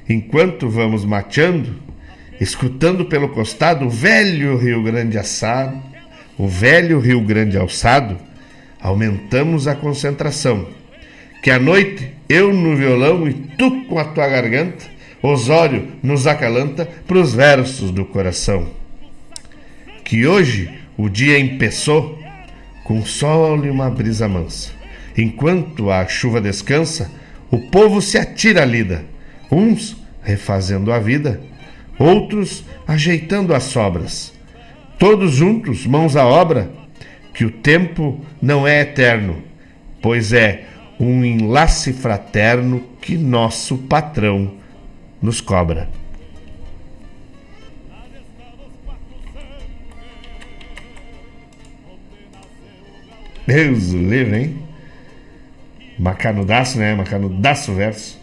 [0.09, 1.79] Enquanto vamos mateando,
[2.41, 5.77] escutando pelo costado o velho Rio Grande assado,
[6.39, 8.17] o velho Rio Grande alçado,
[8.81, 10.67] aumentamos a concentração.
[11.43, 14.85] Que à noite eu no violão e tu com a tua garganta,
[15.23, 18.69] Osório nos acalanta pros versos do coração.
[20.05, 22.19] Que hoje o dia empeçou
[22.85, 24.71] com sol e uma brisa mansa.
[25.17, 27.11] Enquanto a chuva descansa,
[27.51, 29.05] o povo se atira à lida,
[29.51, 31.41] uns refazendo a vida,
[31.99, 34.33] outros ajeitando as sobras.
[34.99, 36.71] Todos juntos, mãos à obra,
[37.35, 39.43] que o tempo não é eterno,
[40.01, 40.65] pois é
[40.99, 44.53] um enlace fraterno que nosso patrão
[45.21, 45.89] nos cobra.
[53.47, 54.59] Deus o livre, hein?
[55.99, 56.95] Macanudaço, né?
[56.95, 58.21] Macanudaço verso.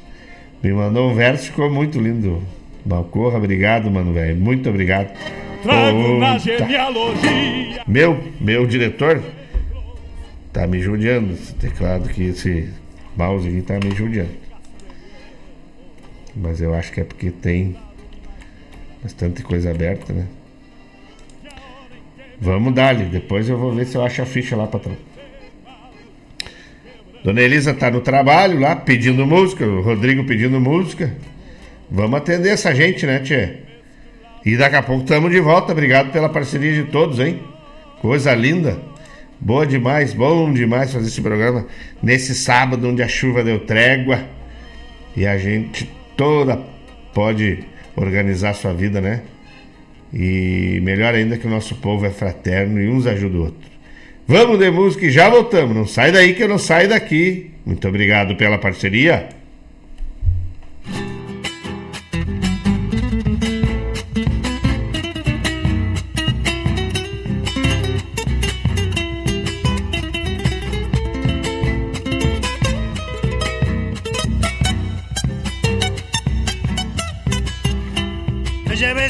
[0.61, 2.43] Me mandou um verso, ficou muito lindo.
[2.85, 4.35] Balcorra, obrigado, mano, velho.
[4.35, 5.11] Muito obrigado.
[5.61, 7.83] Trago na genealogia.
[7.87, 9.23] Meu, meu diretor
[10.53, 11.33] tá me judiando.
[11.33, 12.69] Esse teclado aqui, esse
[13.17, 14.43] mouse aqui tá me judiando.
[16.35, 17.75] Mas eu acho que é porque tem
[19.01, 20.27] bastante coisa aberta, né?
[22.39, 23.05] Vamos dar ali.
[23.05, 24.95] Depois eu vou ver se eu acho a ficha lá, patrão.
[27.23, 29.65] Dona Elisa tá no trabalho lá, pedindo música.
[29.65, 31.15] O Rodrigo pedindo música.
[31.89, 33.57] Vamos atender essa gente, né, Tchê?
[34.45, 35.71] E daqui a pouco estamos de volta.
[35.71, 37.41] Obrigado pela parceria de todos, hein?
[38.01, 38.92] Coisa linda.
[39.45, 41.67] Boa demais, bom demais fazer esse programa
[42.01, 44.23] nesse sábado onde a chuva deu trégua
[45.17, 46.61] e a gente toda
[47.13, 47.59] pode
[47.93, 49.23] organizar sua vida, né?
[50.13, 53.69] E melhor ainda que o nosso povo é fraterno e uns ajuda o outro.
[54.25, 55.75] Vamos de música e já voltamos.
[55.75, 57.51] Não sai daí que eu não saio daqui.
[57.65, 59.27] Muito obrigado pela parceria.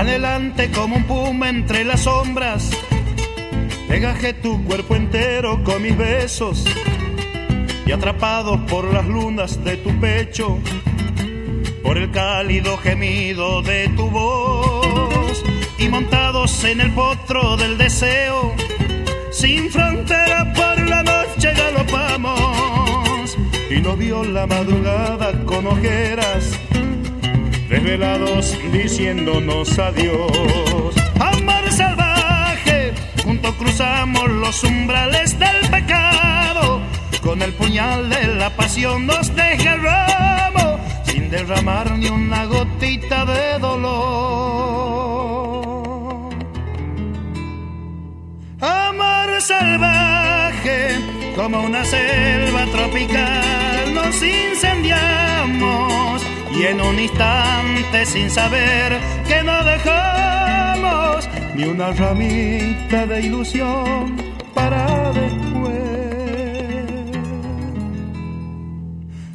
[0.00, 2.70] Adelante como un puma entre las sombras,
[3.86, 6.64] pegaje tu cuerpo entero con mis besos.
[7.84, 10.58] Y atrapados por las lunas de tu pecho,
[11.82, 15.44] por el cálido gemido de tu voz.
[15.78, 18.54] Y montados en el potro del deseo,
[19.40, 23.38] sin frontera por la noche galopamos
[23.70, 26.58] y nos vio la madrugada con ojeras,
[27.70, 30.94] revelados diciéndonos adiós.
[31.18, 32.92] Amor salvaje,
[33.24, 36.82] junto cruzamos los umbrales del pecado,
[37.22, 44.29] con el puñal de la pasión nos desgarramos, sin derramar ni una gotita de dolor.
[49.40, 51.00] Salvaje,
[51.34, 56.22] como una selva tropical nos incendiamos
[56.52, 64.16] y en un instante sin saber que no dejamos ni una ramita de ilusión
[64.54, 65.80] para después.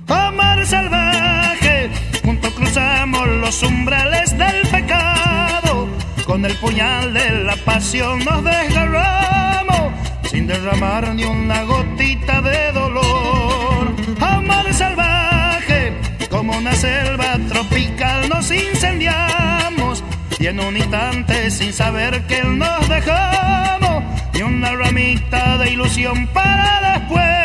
[0.07, 1.89] Amar salvaje,
[2.23, 5.87] junto cruzamos los umbrales del pecado,
[6.25, 9.34] con el puñal de la pasión nos desgarramos
[10.29, 13.95] sin derramar ni una gotita de dolor.
[14.19, 15.93] Amar salvaje,
[16.29, 20.03] como una selva tropical nos incendiamos
[20.39, 24.03] y en un instante sin saber que nos dejamos
[24.33, 27.44] ni una ramita de ilusión para después.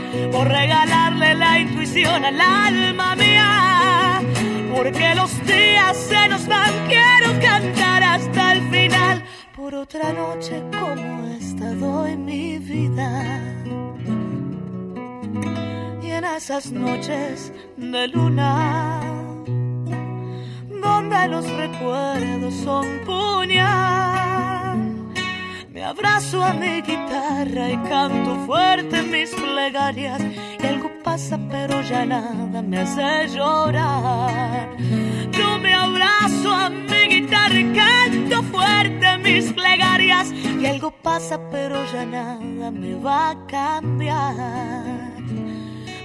[0.31, 4.21] por regalarle la intuición al alma mía.
[4.75, 9.23] Porque los días se nos van, quiero cantar hasta el final.
[9.55, 13.63] Por otra noche como esta doy mi vida.
[16.01, 19.01] Y en esas noches de luna,
[20.81, 24.60] donde los recuerdos son puñal
[25.81, 30.21] me abrazo a mi guitarra y canto fuerte mis plegarias.
[30.61, 34.69] Y algo pasa, pero ya nada me hace llorar.
[35.31, 40.31] Yo me abrazo a mi guitarra y canto fuerte mis plegarias.
[40.31, 44.85] Y algo pasa, pero ya nada me va a cambiar.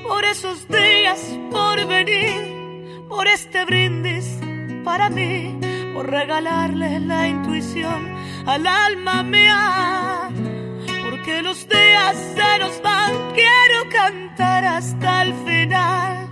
[0.09, 1.20] Por esos días,
[1.51, 4.39] por venir, por este brindis
[4.85, 5.59] para mí,
[5.97, 8.14] por regalarles la intuición
[8.44, 10.28] al alma mía.
[11.02, 16.28] Porque los días se nos van, quiero cantar hasta el final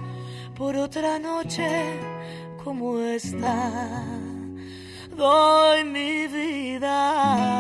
[0.55, 1.99] por otra noche
[2.63, 4.05] como esta.
[5.17, 7.55] Doy mi vida.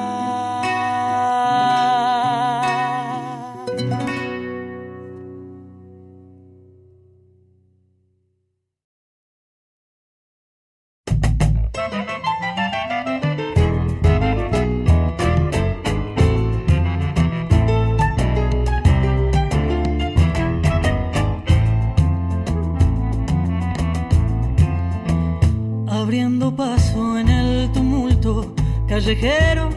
[29.04, 29.68] callejero,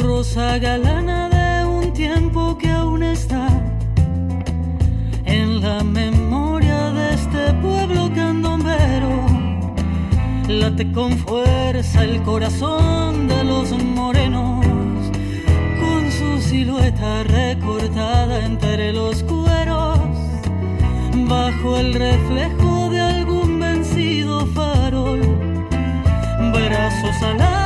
[0.00, 3.46] rosa galana de un tiempo que aún está
[5.24, 9.14] en la memoria de este pueblo candombero.
[10.48, 14.66] Late con fuerza el corazón de los morenos,
[15.78, 20.00] con su silueta recortada entre los cueros,
[21.28, 25.20] bajo el reflejo de algún vencido farol,
[26.52, 27.65] brazos alados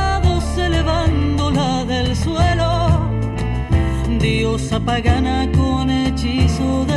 [4.21, 6.90] Dios apagana con hechizo de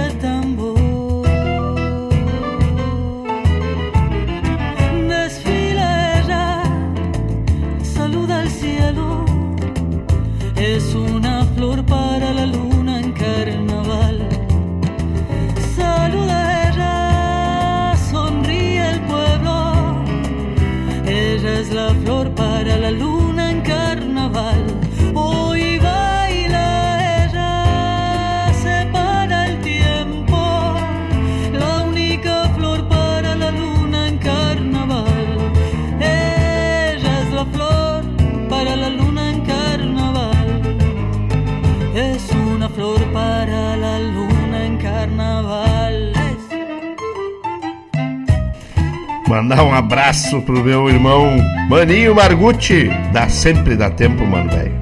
[49.34, 51.26] Mandar um abraço pro meu irmão
[51.68, 52.88] Maninho Margutti.
[53.12, 54.73] Dá sempre dá tempo, mano, velho.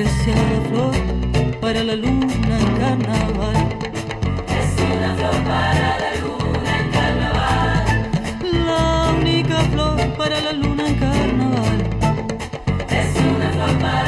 [0.00, 0.94] ofrece una flor
[1.60, 3.68] para la luna en carnaval.
[4.48, 7.84] Es una flor para la luna en carnaval.
[8.64, 11.78] La única flor para la luna en carnaval.
[12.90, 14.07] Es una flor para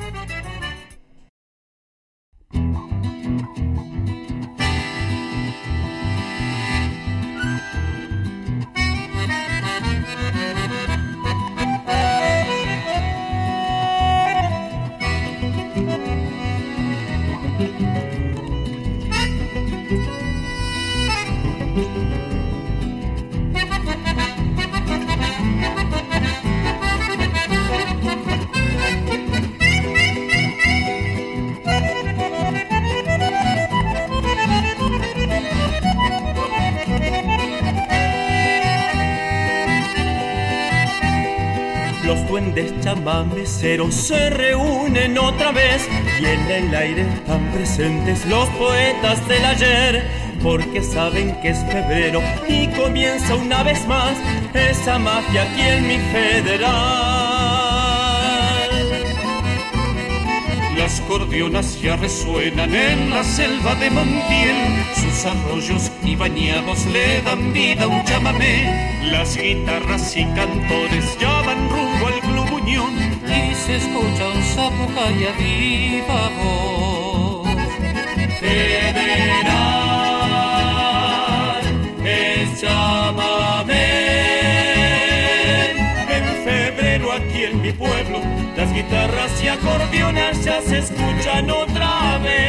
[42.53, 45.87] Duendes chamameceros se reúnen otra vez
[46.19, 50.05] y en el aire están presentes los poetas del ayer
[50.43, 54.17] porque saben que es febrero y comienza una vez más
[54.53, 57.21] esa magia aquí en mi federal.
[60.77, 64.57] Las cordionas ya resuenan en la selva de Montiel,
[64.95, 68.99] sus arroyos y bañados le dan vida a un chamamé.
[69.09, 71.69] Las guitarras y cantores ya van
[73.65, 77.47] se escucha un sapucaya viva voz.
[78.39, 79.61] Federal
[82.03, 83.89] es chamamé.
[86.17, 88.19] En febrero aquí en mi pueblo
[88.57, 92.41] las guitarras y acordeones ya se escuchan otra vez.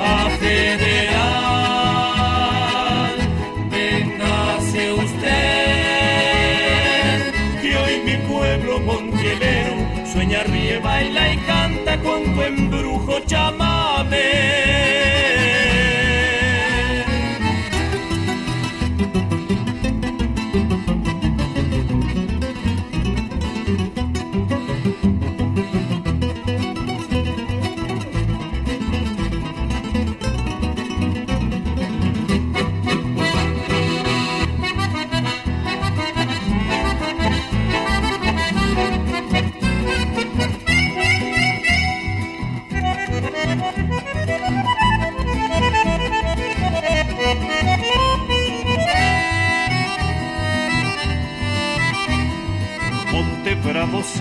[0.00, 0.93] A Federal,
[10.94, 13.73] baila y canta con tu embrujo chamame.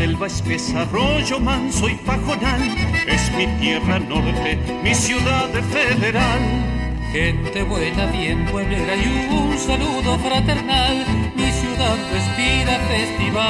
[0.04, 2.62] Selva espesa, arroyo manso y pajonal,
[3.08, 6.42] es mi tierra norte, mi ciudad federal.
[7.14, 11.06] Gente buena, bien pueblera y un saludo fraternal,
[11.38, 13.44] mi ciudad respira festival.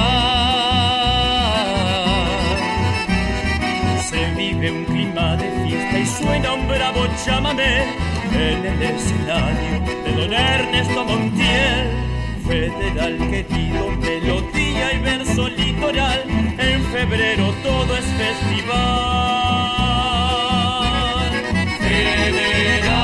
[4.07, 7.85] Se vive un clima de fiesta y suena un bravo chamamé
[8.31, 12.12] en el escenario de don Ernesto Montiel.
[12.45, 16.23] Federal querido, melodía y verso litoral,
[16.57, 18.73] en febrero todo es festival.
[21.79, 23.03] Federal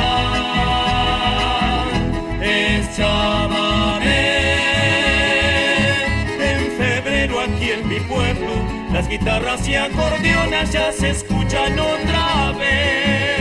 [2.41, 4.10] es chamamé.
[6.40, 8.52] En febrero aquí en mi pueblo,
[8.91, 13.39] las guitarras y acordeones ya se escuchan otra vez.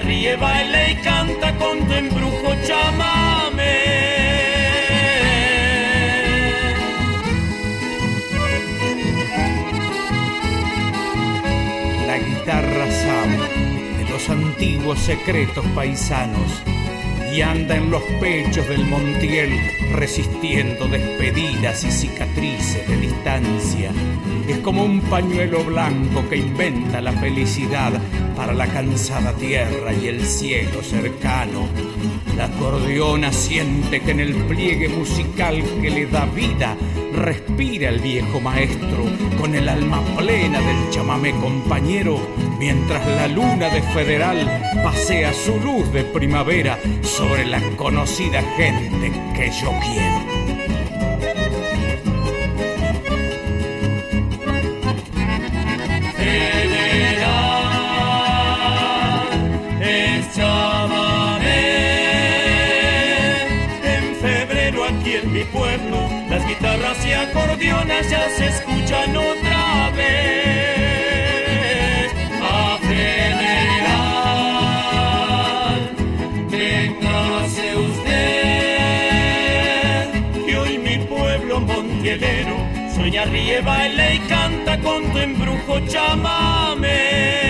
[0.00, 3.76] Ríe, baila y canta con tu embrujo chamame.
[12.06, 13.38] La guitarra sabe
[13.98, 16.62] de los antiguos secretos paisanos
[17.36, 19.50] y anda en los pechos del Montiel
[19.92, 23.90] resistiendo despedidas y cicatrices de distancia.
[24.48, 27.92] Es como un pañuelo blanco que inventa la felicidad
[28.34, 31.68] para la cansada tierra y el cielo cercano.
[32.38, 36.74] La acordeona siente que en el pliegue musical que le da vida
[37.12, 39.04] respira el viejo maestro
[39.38, 42.18] con el alma plena del chamamé compañero,
[42.58, 49.50] mientras la luna de Federal pasea su luz de primavera sobre la conocida gente que
[49.50, 50.46] yo quiero.
[56.16, 57.36] Federal
[59.80, 60.38] es.
[63.84, 69.45] En febrero aquí en mi pueblo, las guitarras y acordeones ya se escuchan otra
[82.96, 87.45] Sueña, ríe, baila y canta con tu embrujo chamame.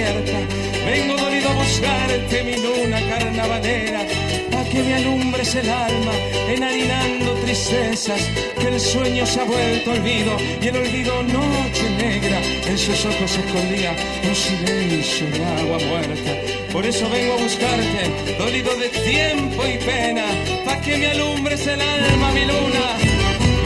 [0.00, 4.00] Vengo dolido a buscarte, mi luna carnavalera,
[4.50, 6.12] pa' que me alumbres el alma,
[6.48, 8.22] enharinando tristezas,
[8.58, 12.40] que el sueño se ha vuelto olvido y el olvido noche negra.
[12.66, 13.94] En sus ojos se escondía
[14.26, 16.32] un silencio de agua muerta.
[16.72, 20.24] Por eso vengo a buscarte, dolido de tiempo y pena,
[20.64, 22.84] pa' que me alumbres el alma, mi luna,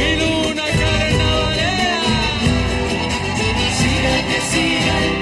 [0.01, 2.01] mi luna carnavalera.
[3.79, 5.14] Siga que siga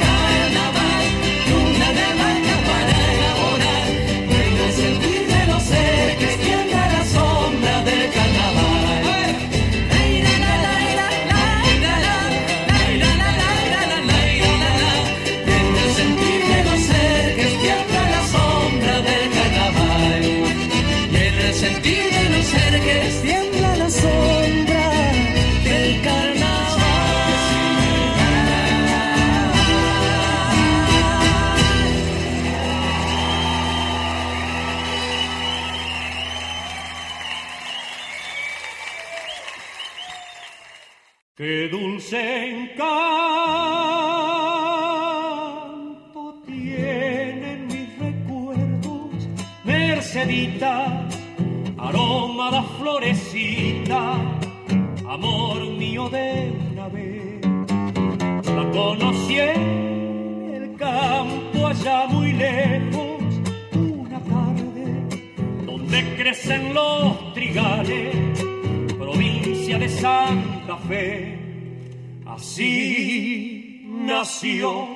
[74.63, 74.92] Dios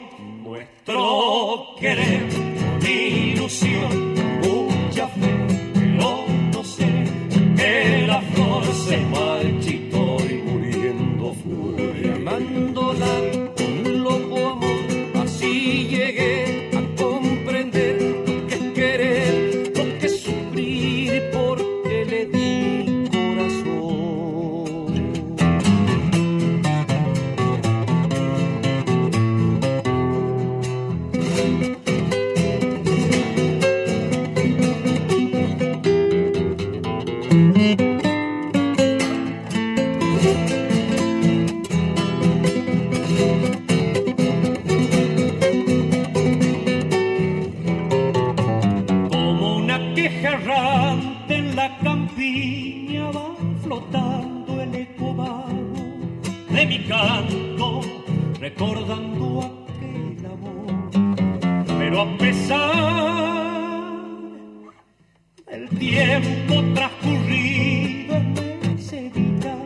[61.89, 62.65] Pero a pesar
[65.47, 69.57] del tiempo transcurrido en Sevilla,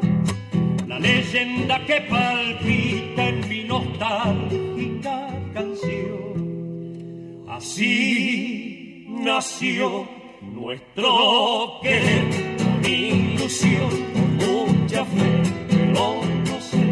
[0.86, 10.06] la leyenda que palpita en mi nostálgica canción, así nació
[10.42, 16.20] nuestro querer con ilusión, con mucha fe, pero
[16.50, 16.84] no sé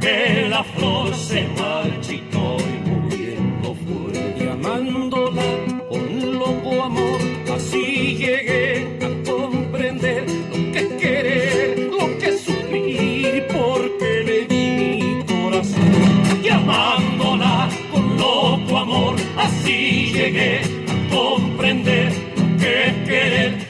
[0.00, 2.29] que la flor se marchita.
[20.30, 22.12] llegué a comprender
[22.58, 23.69] que querer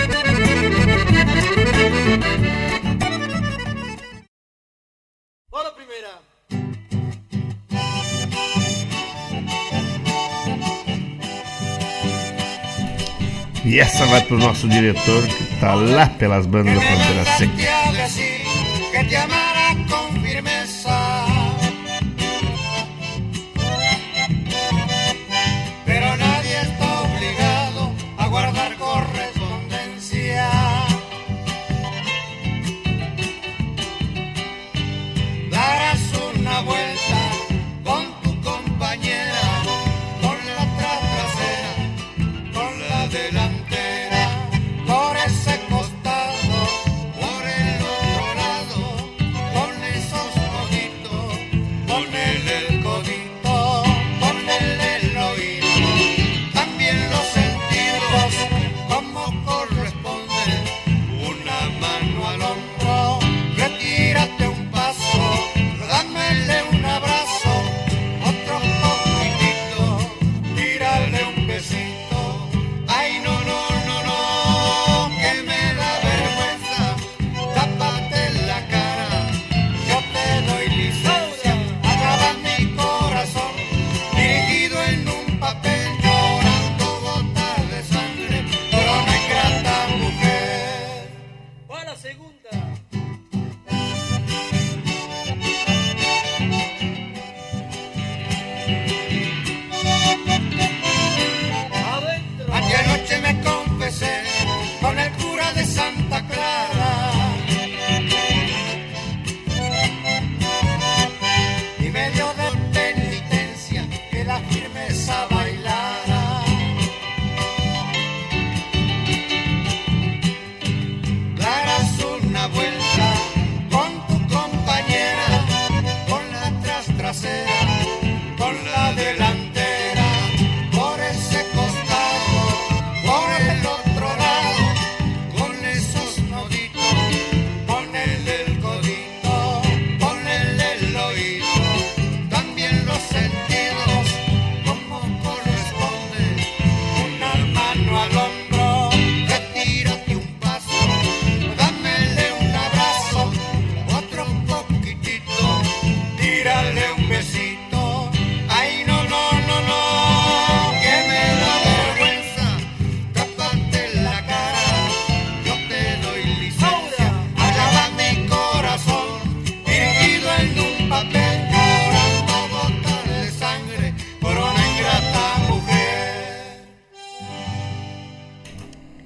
[13.71, 17.49] E essa vai pro nosso diretor que tá lá pelas bandas da fronteira 6.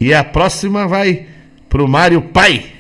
[0.06, 1.26] E a próxima vai
[1.68, 2.75] pro Mário Pai.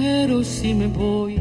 [0.00, 1.36] muero si me voy.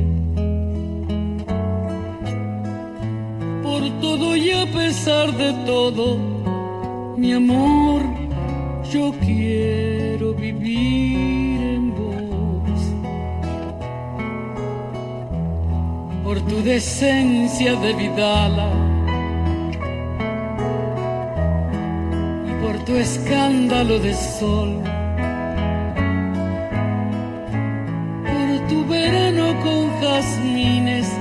[3.64, 6.18] Por todo y a pesar de todo,
[7.18, 8.02] mi amor,
[8.91, 12.81] yo quiero vivir en vos.
[16.23, 18.69] Por tu decencia de Vidala
[22.49, 24.98] y por tu escándalo de sol
[29.64, 31.18] con jazmines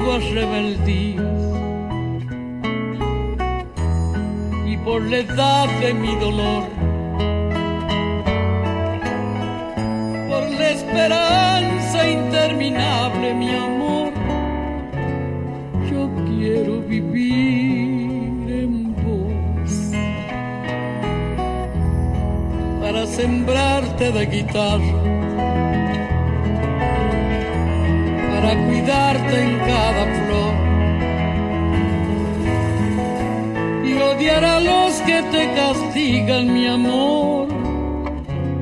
[0.00, 1.24] antiguas rebeldías
[4.66, 6.64] y por la edad de mi dolor,
[10.28, 14.12] por la esperanza interminable, mi amor,
[15.90, 19.92] yo quiero vivir en vos.
[22.80, 24.99] Para sembrarte de guitarra
[29.32, 30.54] en cada flor.
[33.84, 37.48] Y odiar a los que te castigan, mi amor.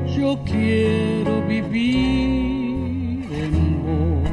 [0.07, 4.29] Yo quiero vivir en vos.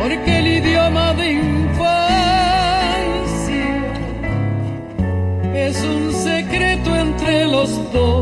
[0.00, 2.10] Porque el idioma de infancia
[5.54, 8.19] es un secreto entre los dos.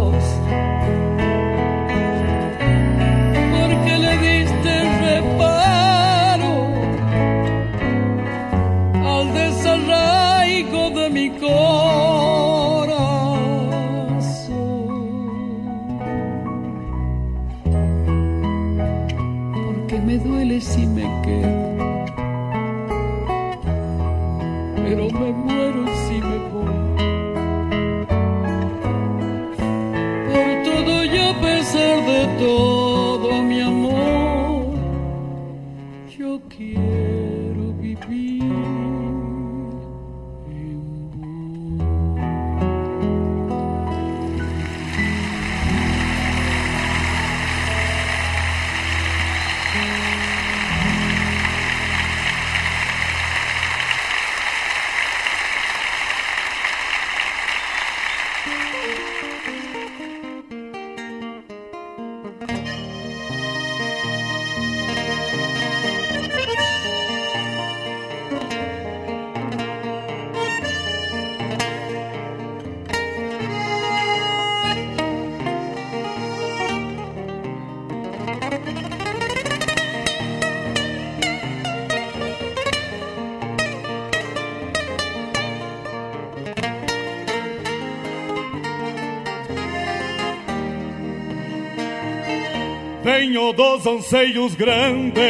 [93.89, 95.23] Anseios grandes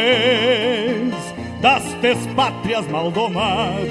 [1.61, 3.89] das despátrias maldomadas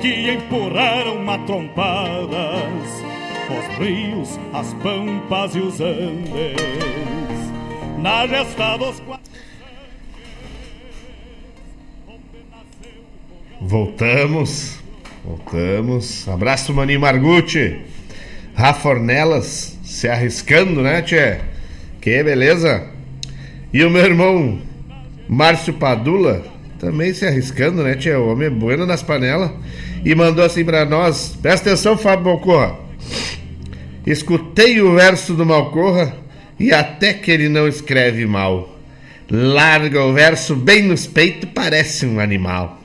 [0.00, 3.06] que empurraram matrompadas
[3.48, 6.56] os rios, as pampas e os andes.
[7.98, 9.02] Na gesta dos.
[13.60, 14.80] Voltamos,
[15.24, 16.28] voltamos.
[16.28, 17.80] Abraço, Maninho Margucci.
[18.54, 21.55] Rafa Ornelas se arriscando, né, Tchê?
[22.06, 22.84] Que beleza.
[23.72, 24.60] E o meu irmão
[25.28, 26.40] Márcio Padula
[26.78, 28.14] também se arriscando, né, Tchê?
[28.14, 29.50] O homem é bueno nas panelas.
[30.04, 32.76] E mandou assim pra nós: Presta atenção, Fábio Malcorra.
[34.06, 36.16] Escutei o verso do Malcorra
[36.60, 38.78] e até que ele não escreve mal.
[39.28, 42.80] Larga o verso bem nos peitos, parece um animal.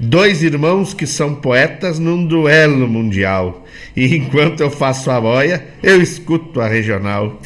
[0.00, 3.66] Dois irmãos que são poetas num duelo mundial.
[3.96, 7.40] E enquanto eu faço a boia, eu escuto a regional.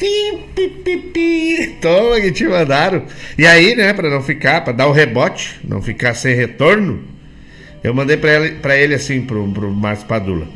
[1.81, 3.03] Toma que te mandaram.
[3.37, 7.01] E aí, né, para não ficar, para dar o rebote, não ficar sem retorno,
[7.83, 10.47] eu mandei para ele, pra ele assim, pro, pro Márcio Padula.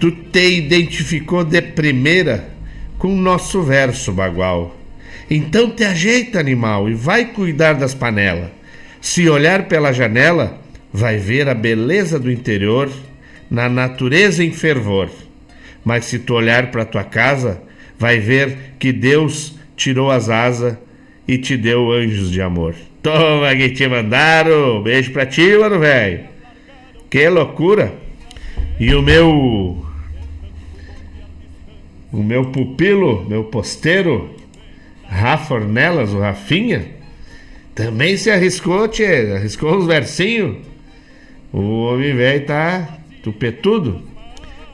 [0.00, 2.48] Tu te identificou de primeira
[2.98, 4.76] com o nosso verso, bagual.
[5.30, 8.50] Então te ajeita, animal, e vai cuidar das panelas.
[9.00, 10.60] Se olhar pela janela,
[10.92, 12.90] vai ver a beleza do interior
[13.50, 15.10] na natureza em fervor.
[15.84, 17.62] Mas se tu olhar para tua casa,
[17.98, 20.76] vai ver que Deus tirou as asas
[21.26, 22.74] e te deu anjos de amor.
[23.02, 24.82] Toma que te mandaram.
[24.82, 26.24] Beijo pra ti, mano, velho.
[27.08, 27.94] Que loucura.
[28.78, 29.84] E o meu
[32.12, 34.34] o meu pupilo, meu posteiro,
[35.04, 36.86] Rafa Ornelas, o Rafinha,
[37.74, 40.69] também se arriscou, tchê, arriscou uns versinhos.
[41.52, 44.02] O homem velho tá tupetudo.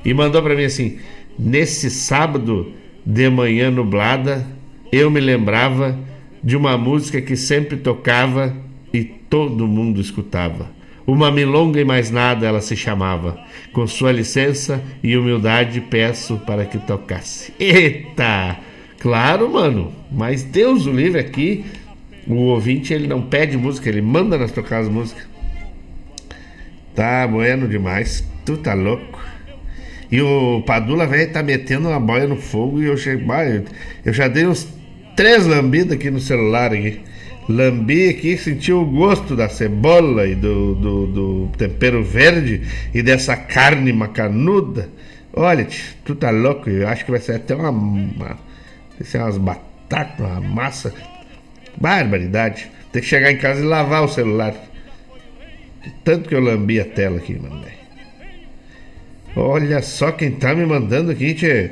[0.04, 0.98] E mandou para mim assim:
[1.38, 2.72] nesse sábado
[3.04, 4.46] de manhã nublada,
[4.92, 5.98] eu me lembrava
[6.42, 8.54] de uma música que sempre tocava
[8.92, 10.70] e todo mundo escutava.
[11.06, 13.38] Uma milonga e mais nada ela se chamava.
[13.72, 17.52] Com sua licença e humildade peço para que tocasse.
[17.60, 18.58] Eita!
[18.98, 21.64] Claro, mano, mas Deus o livre aqui,
[22.26, 25.28] o ouvinte ele não pede música, ele manda nós tocar as músicas.
[26.96, 29.20] Tá bueno demais, tu tá louco.
[30.10, 33.64] E o Padula, velho, tá metendo uma boia no fogo e eu cheguei.
[34.02, 34.66] Eu já dei uns
[35.14, 37.02] três lambidas aqui no celular aqui.
[37.50, 42.62] Lambi aqui, senti o gosto da cebola e do, do, do tempero verde
[42.94, 44.88] e dessa carne macanuda.
[45.34, 45.68] Olha,
[46.02, 47.68] tu tá louco, eu acho que vai ser até uma.
[47.68, 48.38] uma
[48.98, 50.94] vai ser umas batatas, uma massa.
[51.78, 52.70] Barbaridade.
[52.90, 54.54] Tem que chegar em casa e lavar o celular.
[56.04, 57.64] Tanto que eu lambi a tela aqui, mano.
[59.36, 61.70] Olha só quem tá me mandando aqui, tchê.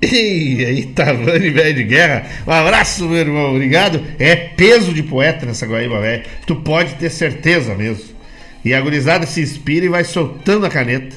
[0.00, 2.24] E aí, Tavani, velho de guerra.
[2.46, 3.50] Um abraço, meu irmão.
[3.50, 4.02] Obrigado.
[4.18, 6.22] É peso de poeta nessa Guaíba, velho.
[6.46, 8.16] Tu pode ter certeza mesmo.
[8.64, 11.16] E a gurizada se inspira e vai soltando a caneta.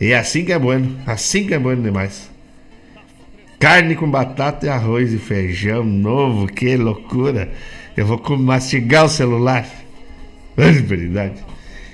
[0.00, 0.96] E é assim que é bueno.
[1.06, 2.30] Assim que é bueno demais.
[3.58, 6.46] Carne com batata e arroz e feijão novo.
[6.46, 7.50] Que loucura.
[7.96, 9.66] Eu vou mastigar o celular.
[10.56, 11.44] Verdade.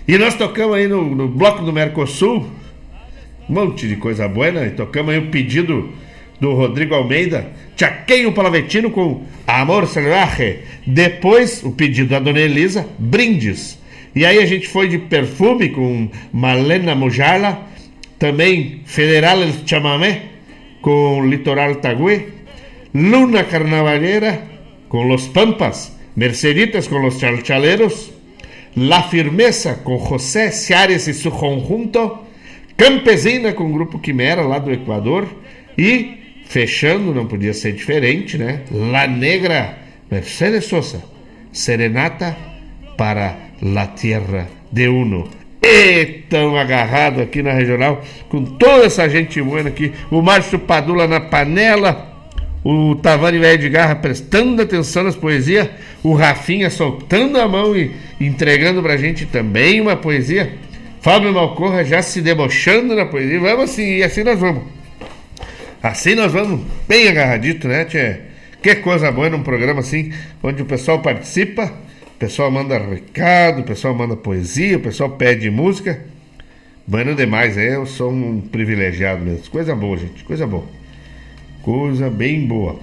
[0.09, 2.47] E nós tocamos aí no, no bloco do Mercosul.
[3.49, 4.67] Um monte de coisa boa.
[4.67, 5.93] E tocamos aí o pedido
[6.41, 10.61] do Rodrigo Almeida, Chaqueio Palavetino com Amor Salvaje.
[10.87, 13.79] Depois, o pedido da Dona Elisa, Brindes.
[14.15, 17.67] E aí a gente foi de perfume com Malena Mujala,
[18.19, 20.23] também Federal El Chamamé
[20.81, 22.29] com Litoral Tagüe,
[22.95, 24.43] Luna Carnavalera
[24.91, 28.13] com Los Pampas, Merceditas com Los Chalchaleros,
[28.77, 32.19] La Firmeza com José Ciares e su conjunto,
[32.77, 35.27] Campesina com o Grupo Quimera lá do Equador
[35.79, 38.63] e Fechando, não podia ser diferente, né?
[38.73, 39.79] La Negra,
[40.11, 41.01] Mercedes Sosa,
[41.53, 42.37] Serenata
[42.97, 45.29] para La Tierra de Uno.
[45.63, 49.93] E tão agarrado aqui na regional, com toda essa gente boa aqui.
[50.11, 52.10] O Márcio Padula na panela,
[52.63, 52.95] o
[53.59, 55.69] de Garra prestando atenção nas poesias,
[56.03, 60.53] o Rafinha soltando a mão e entregando pra gente também uma poesia.
[61.01, 63.41] Fábio Malcorra já se debochando na poesia.
[63.41, 64.65] Vamos assim, e assim nós vamos.
[65.83, 68.21] Assim nós vamos bem agarradito, né, tchê?
[68.63, 70.13] Que coisa boa num programa assim,
[70.43, 71.73] onde o pessoal participa,
[72.15, 75.99] o pessoal manda recado, o pessoal manda poesia, o pessoal pede música.
[76.87, 79.49] Bueno demais, é, eu sou um privilegiado mesmo.
[79.49, 80.80] Coisa boa, gente, coisa boa.
[81.63, 82.79] Coisa bem boa.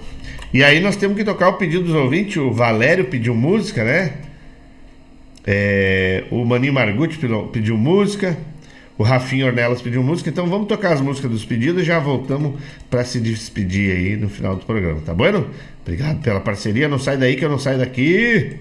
[0.52, 2.36] E aí nós temos que tocar o pedido dos ouvintes.
[2.36, 4.12] O Valério pediu música, né?
[5.46, 7.18] É, o Maninho Margutti
[7.52, 8.36] pediu, música.
[8.96, 10.30] O Rafinho Ornelas pediu música.
[10.30, 12.60] Então vamos tocar as músicas dos pedidos e já voltamos
[12.90, 15.48] para se despedir aí no final do programa, tá bueno?
[15.82, 16.88] Obrigado pela parceria.
[16.88, 18.56] Não sai daí que eu não saio daqui.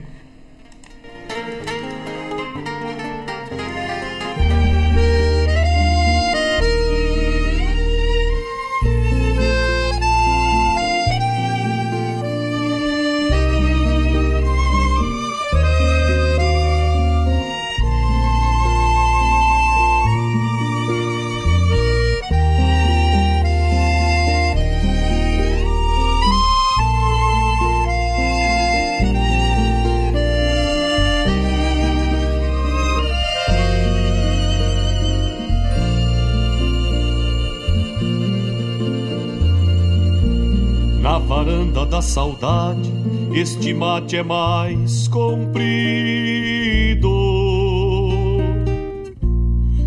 [42.08, 42.90] Saudade,
[43.34, 45.68] este mate é mais comprido.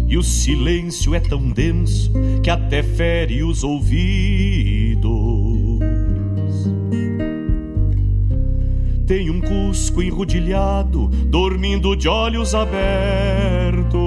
[0.07, 5.11] E o silêncio é tão denso que até fere os ouvidos.
[9.07, 14.00] Tem um cusco enrodilhado, dormindo de olhos abertos.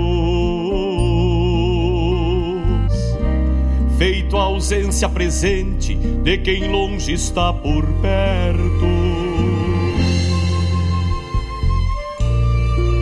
[4.33, 8.87] Feito a ausência presente de quem longe está por perto.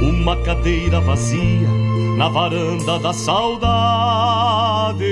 [0.02, 1.70] Uma cadeira vazia
[2.18, 5.06] na varanda da saudade.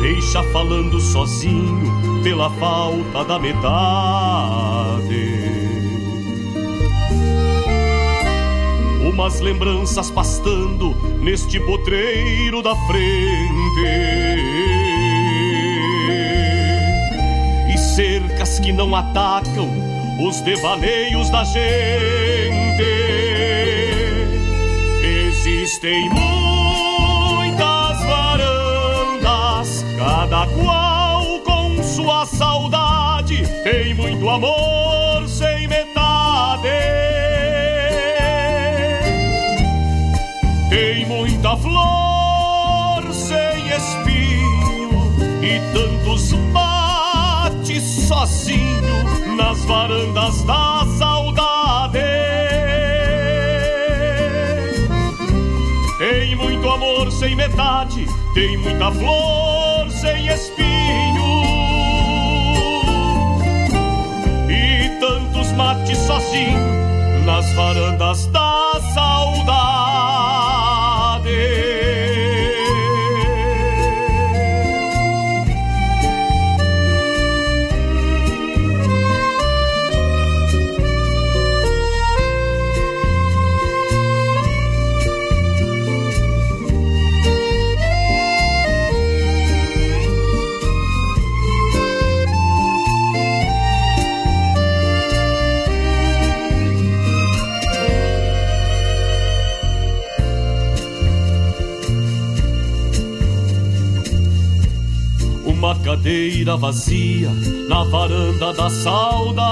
[0.00, 4.29] Deixa falando sozinho pela falta da metade.
[9.20, 13.86] Umas lembranças pastando neste potreiro da frente.
[17.68, 19.68] E cercas que não atacam
[20.26, 21.60] os devaneios da gente.
[25.28, 33.42] Existem muitas varandas, cada qual com sua saudade.
[33.64, 35.09] Tem muito amor
[41.50, 51.98] Muita flor sem espinho e tantos mates sozinho nas varandas da saudade.
[55.98, 61.42] Tem muito amor sem metade, tem muita flor sem espinho
[64.48, 66.69] e tantos mates sozinho
[106.50, 107.30] cadeira vazia
[107.68, 109.50] na varanda da saudade.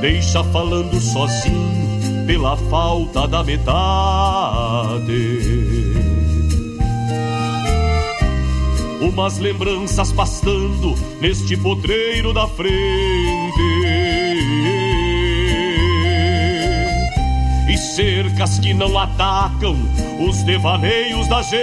[0.00, 5.02] Deixa falando sozinho pela falta da metade.
[9.00, 14.01] Umas lembranças pastando neste potreiro da frente.
[17.94, 19.76] Cercas que não atacam
[20.18, 21.62] os devaneios da gente.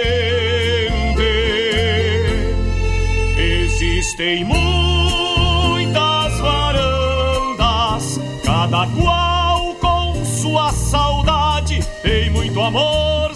[3.36, 11.80] Existem muitas varandas, cada qual com sua saudade.
[12.02, 13.29] Tem muito amor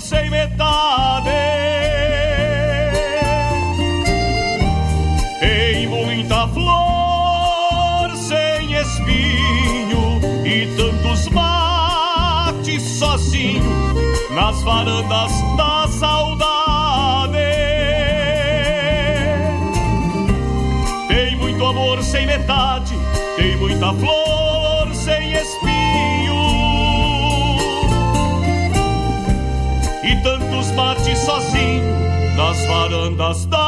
[14.64, 17.38] varandas da saudade.
[21.06, 22.94] Tem muito amor sem metade,
[23.36, 26.34] tem muita flor sem espinho
[30.02, 31.84] e tantos mates sozinho
[32.36, 33.63] nas varandas da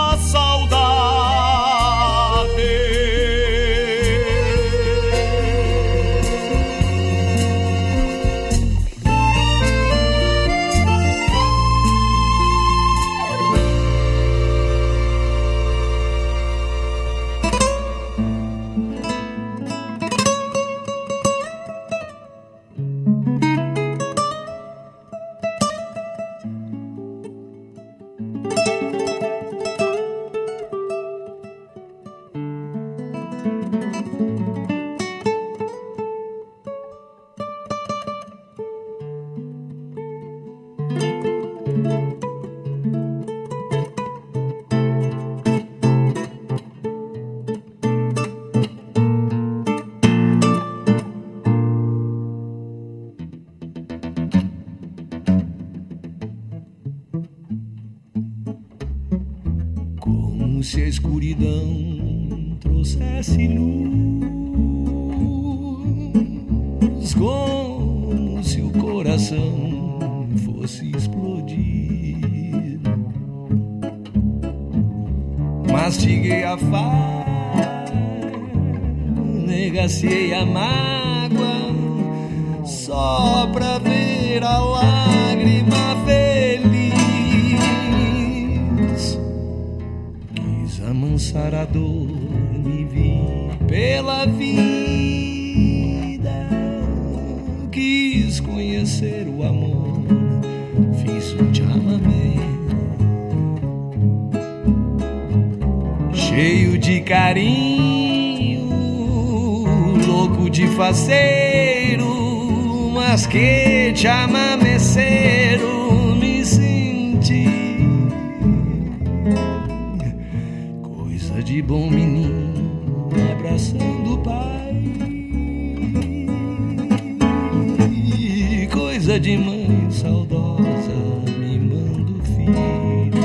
[129.18, 130.92] De mãe saudosa
[131.38, 133.22] mimando filho.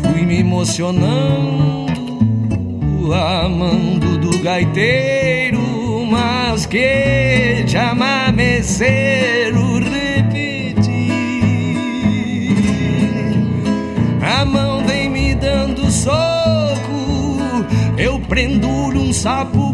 [0.00, 1.92] Fui me emocionando,
[3.12, 10.94] amando do gaiteiro, mas que te amamecer o repetir.
[14.22, 17.66] A mão vem me dando soco,
[17.98, 19.65] eu prendo um sapo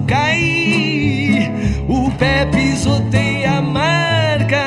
[2.22, 4.64] pé pisoteia a marca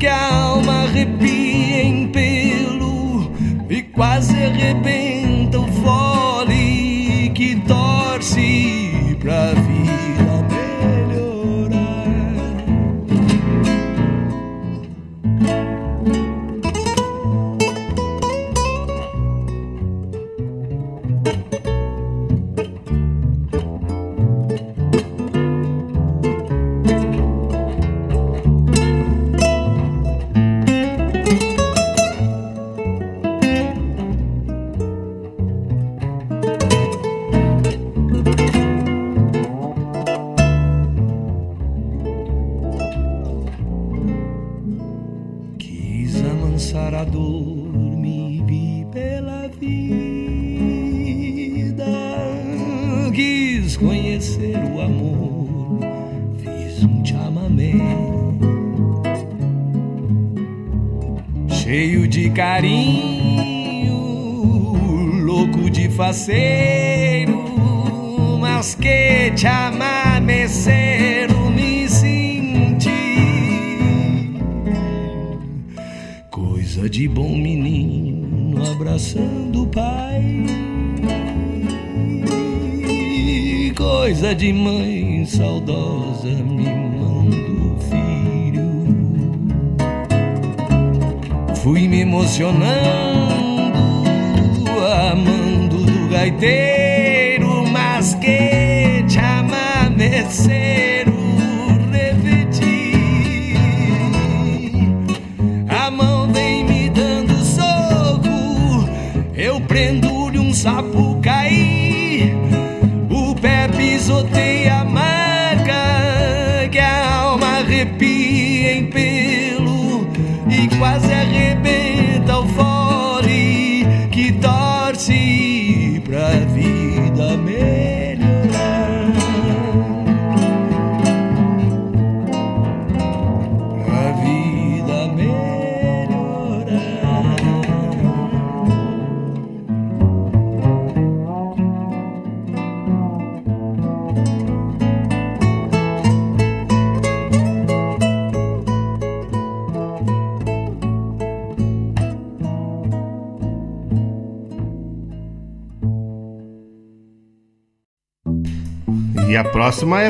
[0.00, 3.30] que a alma arrepia em pelo
[3.70, 9.65] e quase arrebenta o fole que torce pra vida.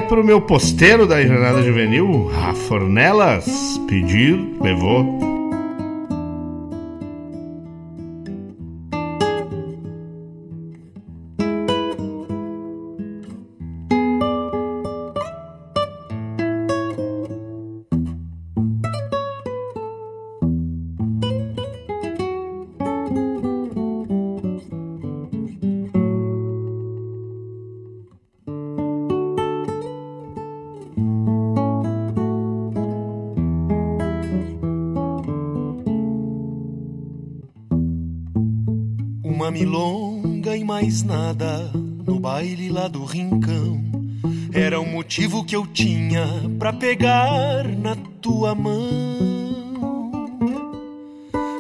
[0.07, 3.47] para o meu posteiro da Jornada Juvenil, Rafornelas,
[3.89, 5.16] pedir, levou.
[39.47, 41.71] Uma milonga e mais nada
[42.05, 43.81] no baile lá do rincão.
[44.53, 46.27] Era o motivo que eu tinha
[46.59, 48.83] pra pegar na tua mão.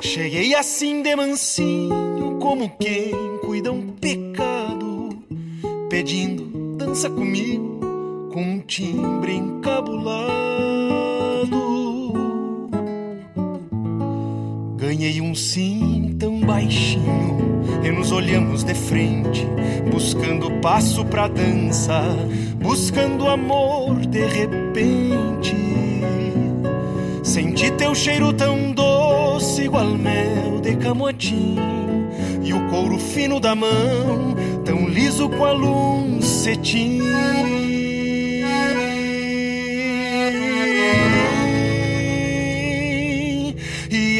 [0.02, 5.16] Cheguei assim de mansinho, como quem cuida um pecado,
[5.88, 7.78] pedindo dança comigo
[8.32, 10.26] com um timbre encabulado.
[14.76, 17.45] Ganhei um sim tão baixinho
[17.86, 19.46] e nos olhamos de frente,
[19.88, 22.02] buscando passo pra dança,
[22.60, 25.54] buscando amor de repente.
[27.22, 31.56] Senti teu cheiro tão doce, igual mel de camotim,
[32.42, 34.34] e o couro fino da mão,
[34.64, 37.65] tão liso qual um cetim.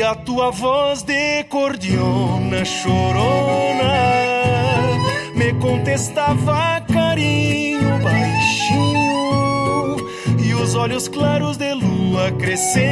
[0.07, 3.93] A tua voz de cordiona chorona.
[5.35, 9.97] Me contestava carinho baixinho
[10.39, 12.87] e os olhos claros de lua crescente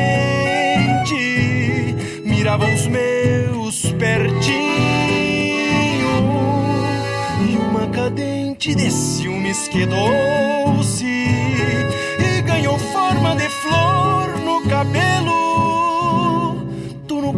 [2.24, 4.64] miravam os meus pertinho
[7.48, 10.53] e uma cadente de ciúmes quedou-se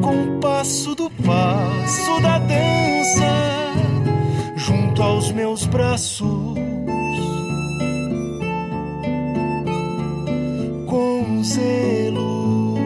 [0.06, 3.74] compasso do passo da dança
[4.54, 6.54] junto aos meus braços.
[10.86, 12.76] Com zelo.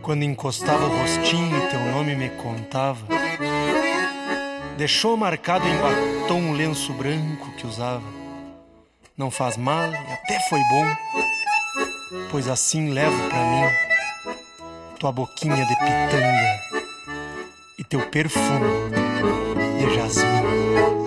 [0.00, 3.04] Quando encostava o rostinho teu nome me contava
[4.78, 8.06] deixou marcado em batom o lenço branco que usava.
[9.16, 11.27] Não faz mal e até foi bom
[12.30, 13.88] pois assim levo pra mim
[14.98, 16.60] tua boquinha de pitanga
[17.78, 18.66] e teu perfume
[19.78, 20.97] de jasmim.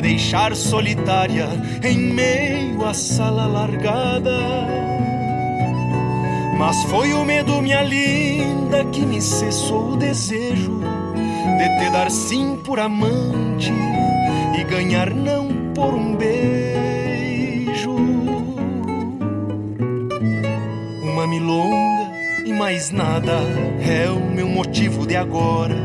[0.00, 1.48] Deixar solitária
[1.82, 4.38] em meio à sala largada.
[6.58, 10.80] Mas foi o medo, minha linda, que me cessou o desejo
[11.58, 13.72] de te dar sim por amante
[14.58, 17.96] e ganhar não por um beijo.
[21.02, 22.12] Uma milonga
[22.44, 23.40] e mais nada
[23.80, 25.76] é o meu motivo de agora,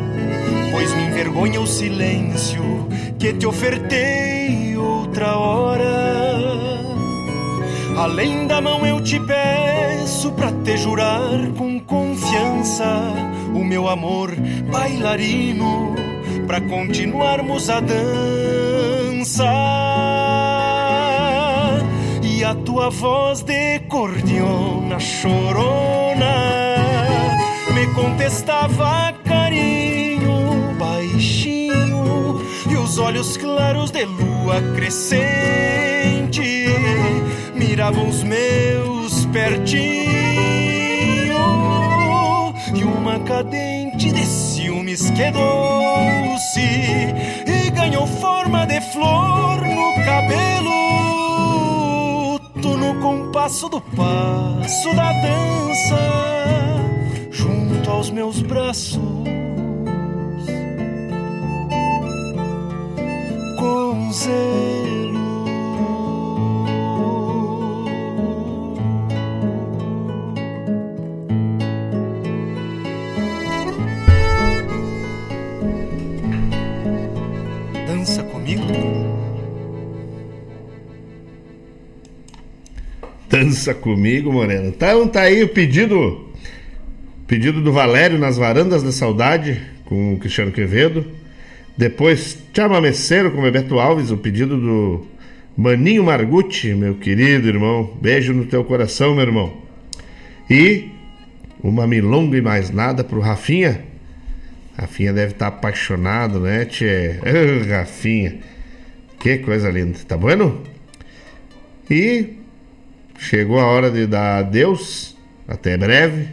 [0.72, 2.86] pois me envergonha o silêncio
[3.20, 5.96] que te ofertei outra hora.
[7.98, 12.86] Além da mão eu te peço pra te jurar com confiança
[13.54, 14.36] o meu amor
[14.70, 15.96] bailarino
[16.46, 19.46] pra continuarmos a dança.
[22.22, 26.36] E a tua voz de cordiona chorona
[27.74, 29.14] me contestava
[32.96, 36.66] os olhos claros de lua crescente.
[37.54, 39.84] Miravam os meus pertinho
[42.74, 50.80] e uma cadente de ciúmes quedou-se e ganhou forma de flor no cabelo.
[52.62, 56.00] Tu no compasso do passo da dança
[57.30, 59.36] junto aos meus braços
[78.06, 78.64] dança comigo
[83.30, 84.68] Dança comigo, Moreno.
[84.68, 86.24] Então tá aí o pedido.
[87.28, 91.06] Pedido do Valério nas varandas da saudade com o Cristiano Quevedo.
[91.78, 95.06] Depois, Chamameceiro com Bebeto Alves, o pedido do
[95.58, 97.98] Maninho Margutti, meu querido irmão.
[98.02, 99.62] Beijo no teu coração, meu irmão.
[100.50, 100.90] E
[101.62, 103.84] uma milonga e mais nada pro Rafinha.
[104.78, 107.20] Rafinha deve estar apaixonado, né, tchê?
[107.24, 108.40] Ah, Rafinha.
[109.20, 109.98] Que coisa linda.
[110.08, 110.62] Tá bueno?
[111.90, 112.36] E
[113.18, 115.16] chegou a hora de dar adeus.
[115.48, 116.28] Até breve.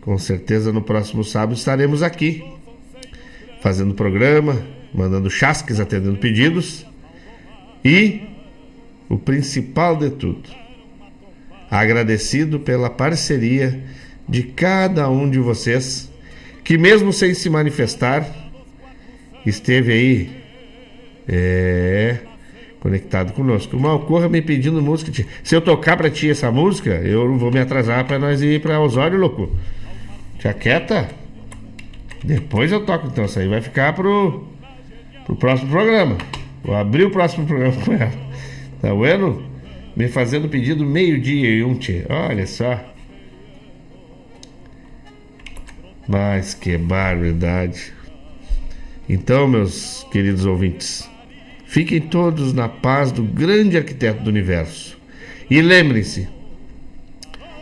[0.00, 2.44] Com certeza no próximo sábado estaremos aqui,
[3.64, 4.62] fazendo programa,
[4.92, 6.84] mandando chasques, atendendo pedidos
[7.82, 8.20] e
[9.08, 10.50] o principal de tudo,
[11.70, 13.82] agradecido pela parceria
[14.28, 16.12] de cada um de vocês
[16.62, 18.28] que, mesmo sem se manifestar,
[19.46, 20.30] esteve aí
[21.26, 22.18] é,
[22.80, 23.80] conectado conosco.
[23.80, 25.10] Malcorra me pedindo música.
[25.42, 28.78] Se eu tocar pra ti essa música, eu vou me atrasar pra nós ir pra
[28.78, 29.56] Osório, louco.
[30.38, 31.23] Tia quieta.
[32.24, 33.26] Depois eu toco, então.
[33.26, 34.46] Isso aí vai ficar pro,
[35.26, 36.16] pro próximo programa.
[36.64, 38.12] Vou abrir o próximo programa com ela.
[38.80, 39.42] Tá vendo?
[39.94, 42.06] Me fazendo pedido meio-dia e um, tia.
[42.08, 42.80] Olha só.
[46.08, 47.92] Mas que barbaridade.
[49.08, 51.08] Então, meus queridos ouvintes,
[51.66, 54.98] fiquem todos na paz do grande arquiteto do universo.
[55.50, 56.26] E lembrem-se,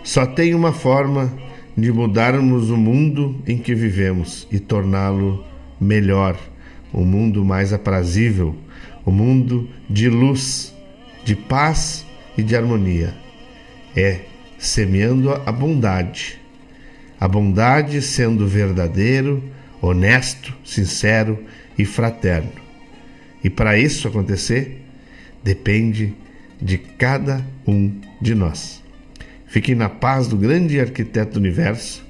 [0.05, 1.32] só tem uma forma
[1.77, 5.44] de mudarmos o mundo em que vivemos e torná-lo
[5.81, 6.39] melhor,
[6.93, 8.55] um mundo mais aprazível,
[9.07, 10.74] um mundo de luz,
[11.24, 12.05] de paz
[12.36, 13.15] e de harmonia.
[13.97, 14.20] É
[14.59, 16.40] semeando a bondade.
[17.19, 19.43] A bondade sendo verdadeiro,
[19.81, 21.39] honesto, sincero
[21.78, 22.53] e fraterno.
[23.43, 24.85] E para isso acontecer,
[25.43, 26.15] depende
[26.61, 28.81] de cada um de nós.
[29.52, 32.02] Fiquem na paz do grande arquiteto do universo.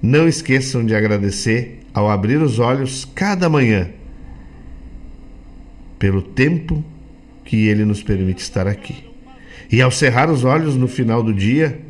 [0.00, 3.90] Não esqueçam de agradecer ao abrir os olhos cada manhã
[5.98, 6.84] pelo tempo
[7.44, 9.10] que ele nos permite estar aqui.
[9.72, 11.80] E ao cerrar os olhos no final do dia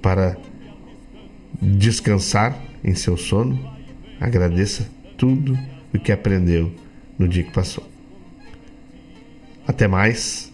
[0.00, 0.38] para
[1.60, 3.70] descansar em seu sono,
[4.18, 4.88] agradeça
[5.18, 5.58] tudo
[5.92, 6.72] o que aprendeu
[7.18, 7.86] no dia que passou.
[9.66, 10.50] Até mais.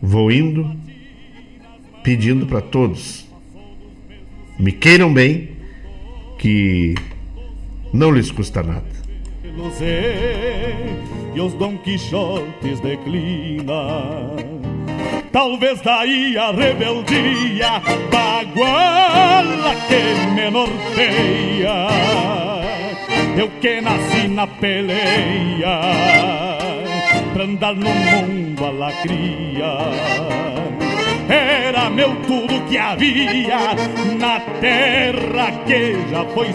[0.00, 0.91] Vou indo
[2.02, 3.22] pedindo para todos
[4.58, 5.48] me queiram bem,
[6.38, 6.94] que
[7.92, 8.84] não lhes custa nada.
[11.34, 14.36] e os Dom Quixotes declinam.
[15.32, 17.80] Talvez daí a rebeldia
[18.10, 21.88] baguala que me norteia.
[23.36, 25.80] Eu que nasci na peleia
[27.32, 30.61] pra andar no mundo a lacria.
[31.32, 33.74] Era meu tudo que havia
[34.18, 36.52] na terra que já foi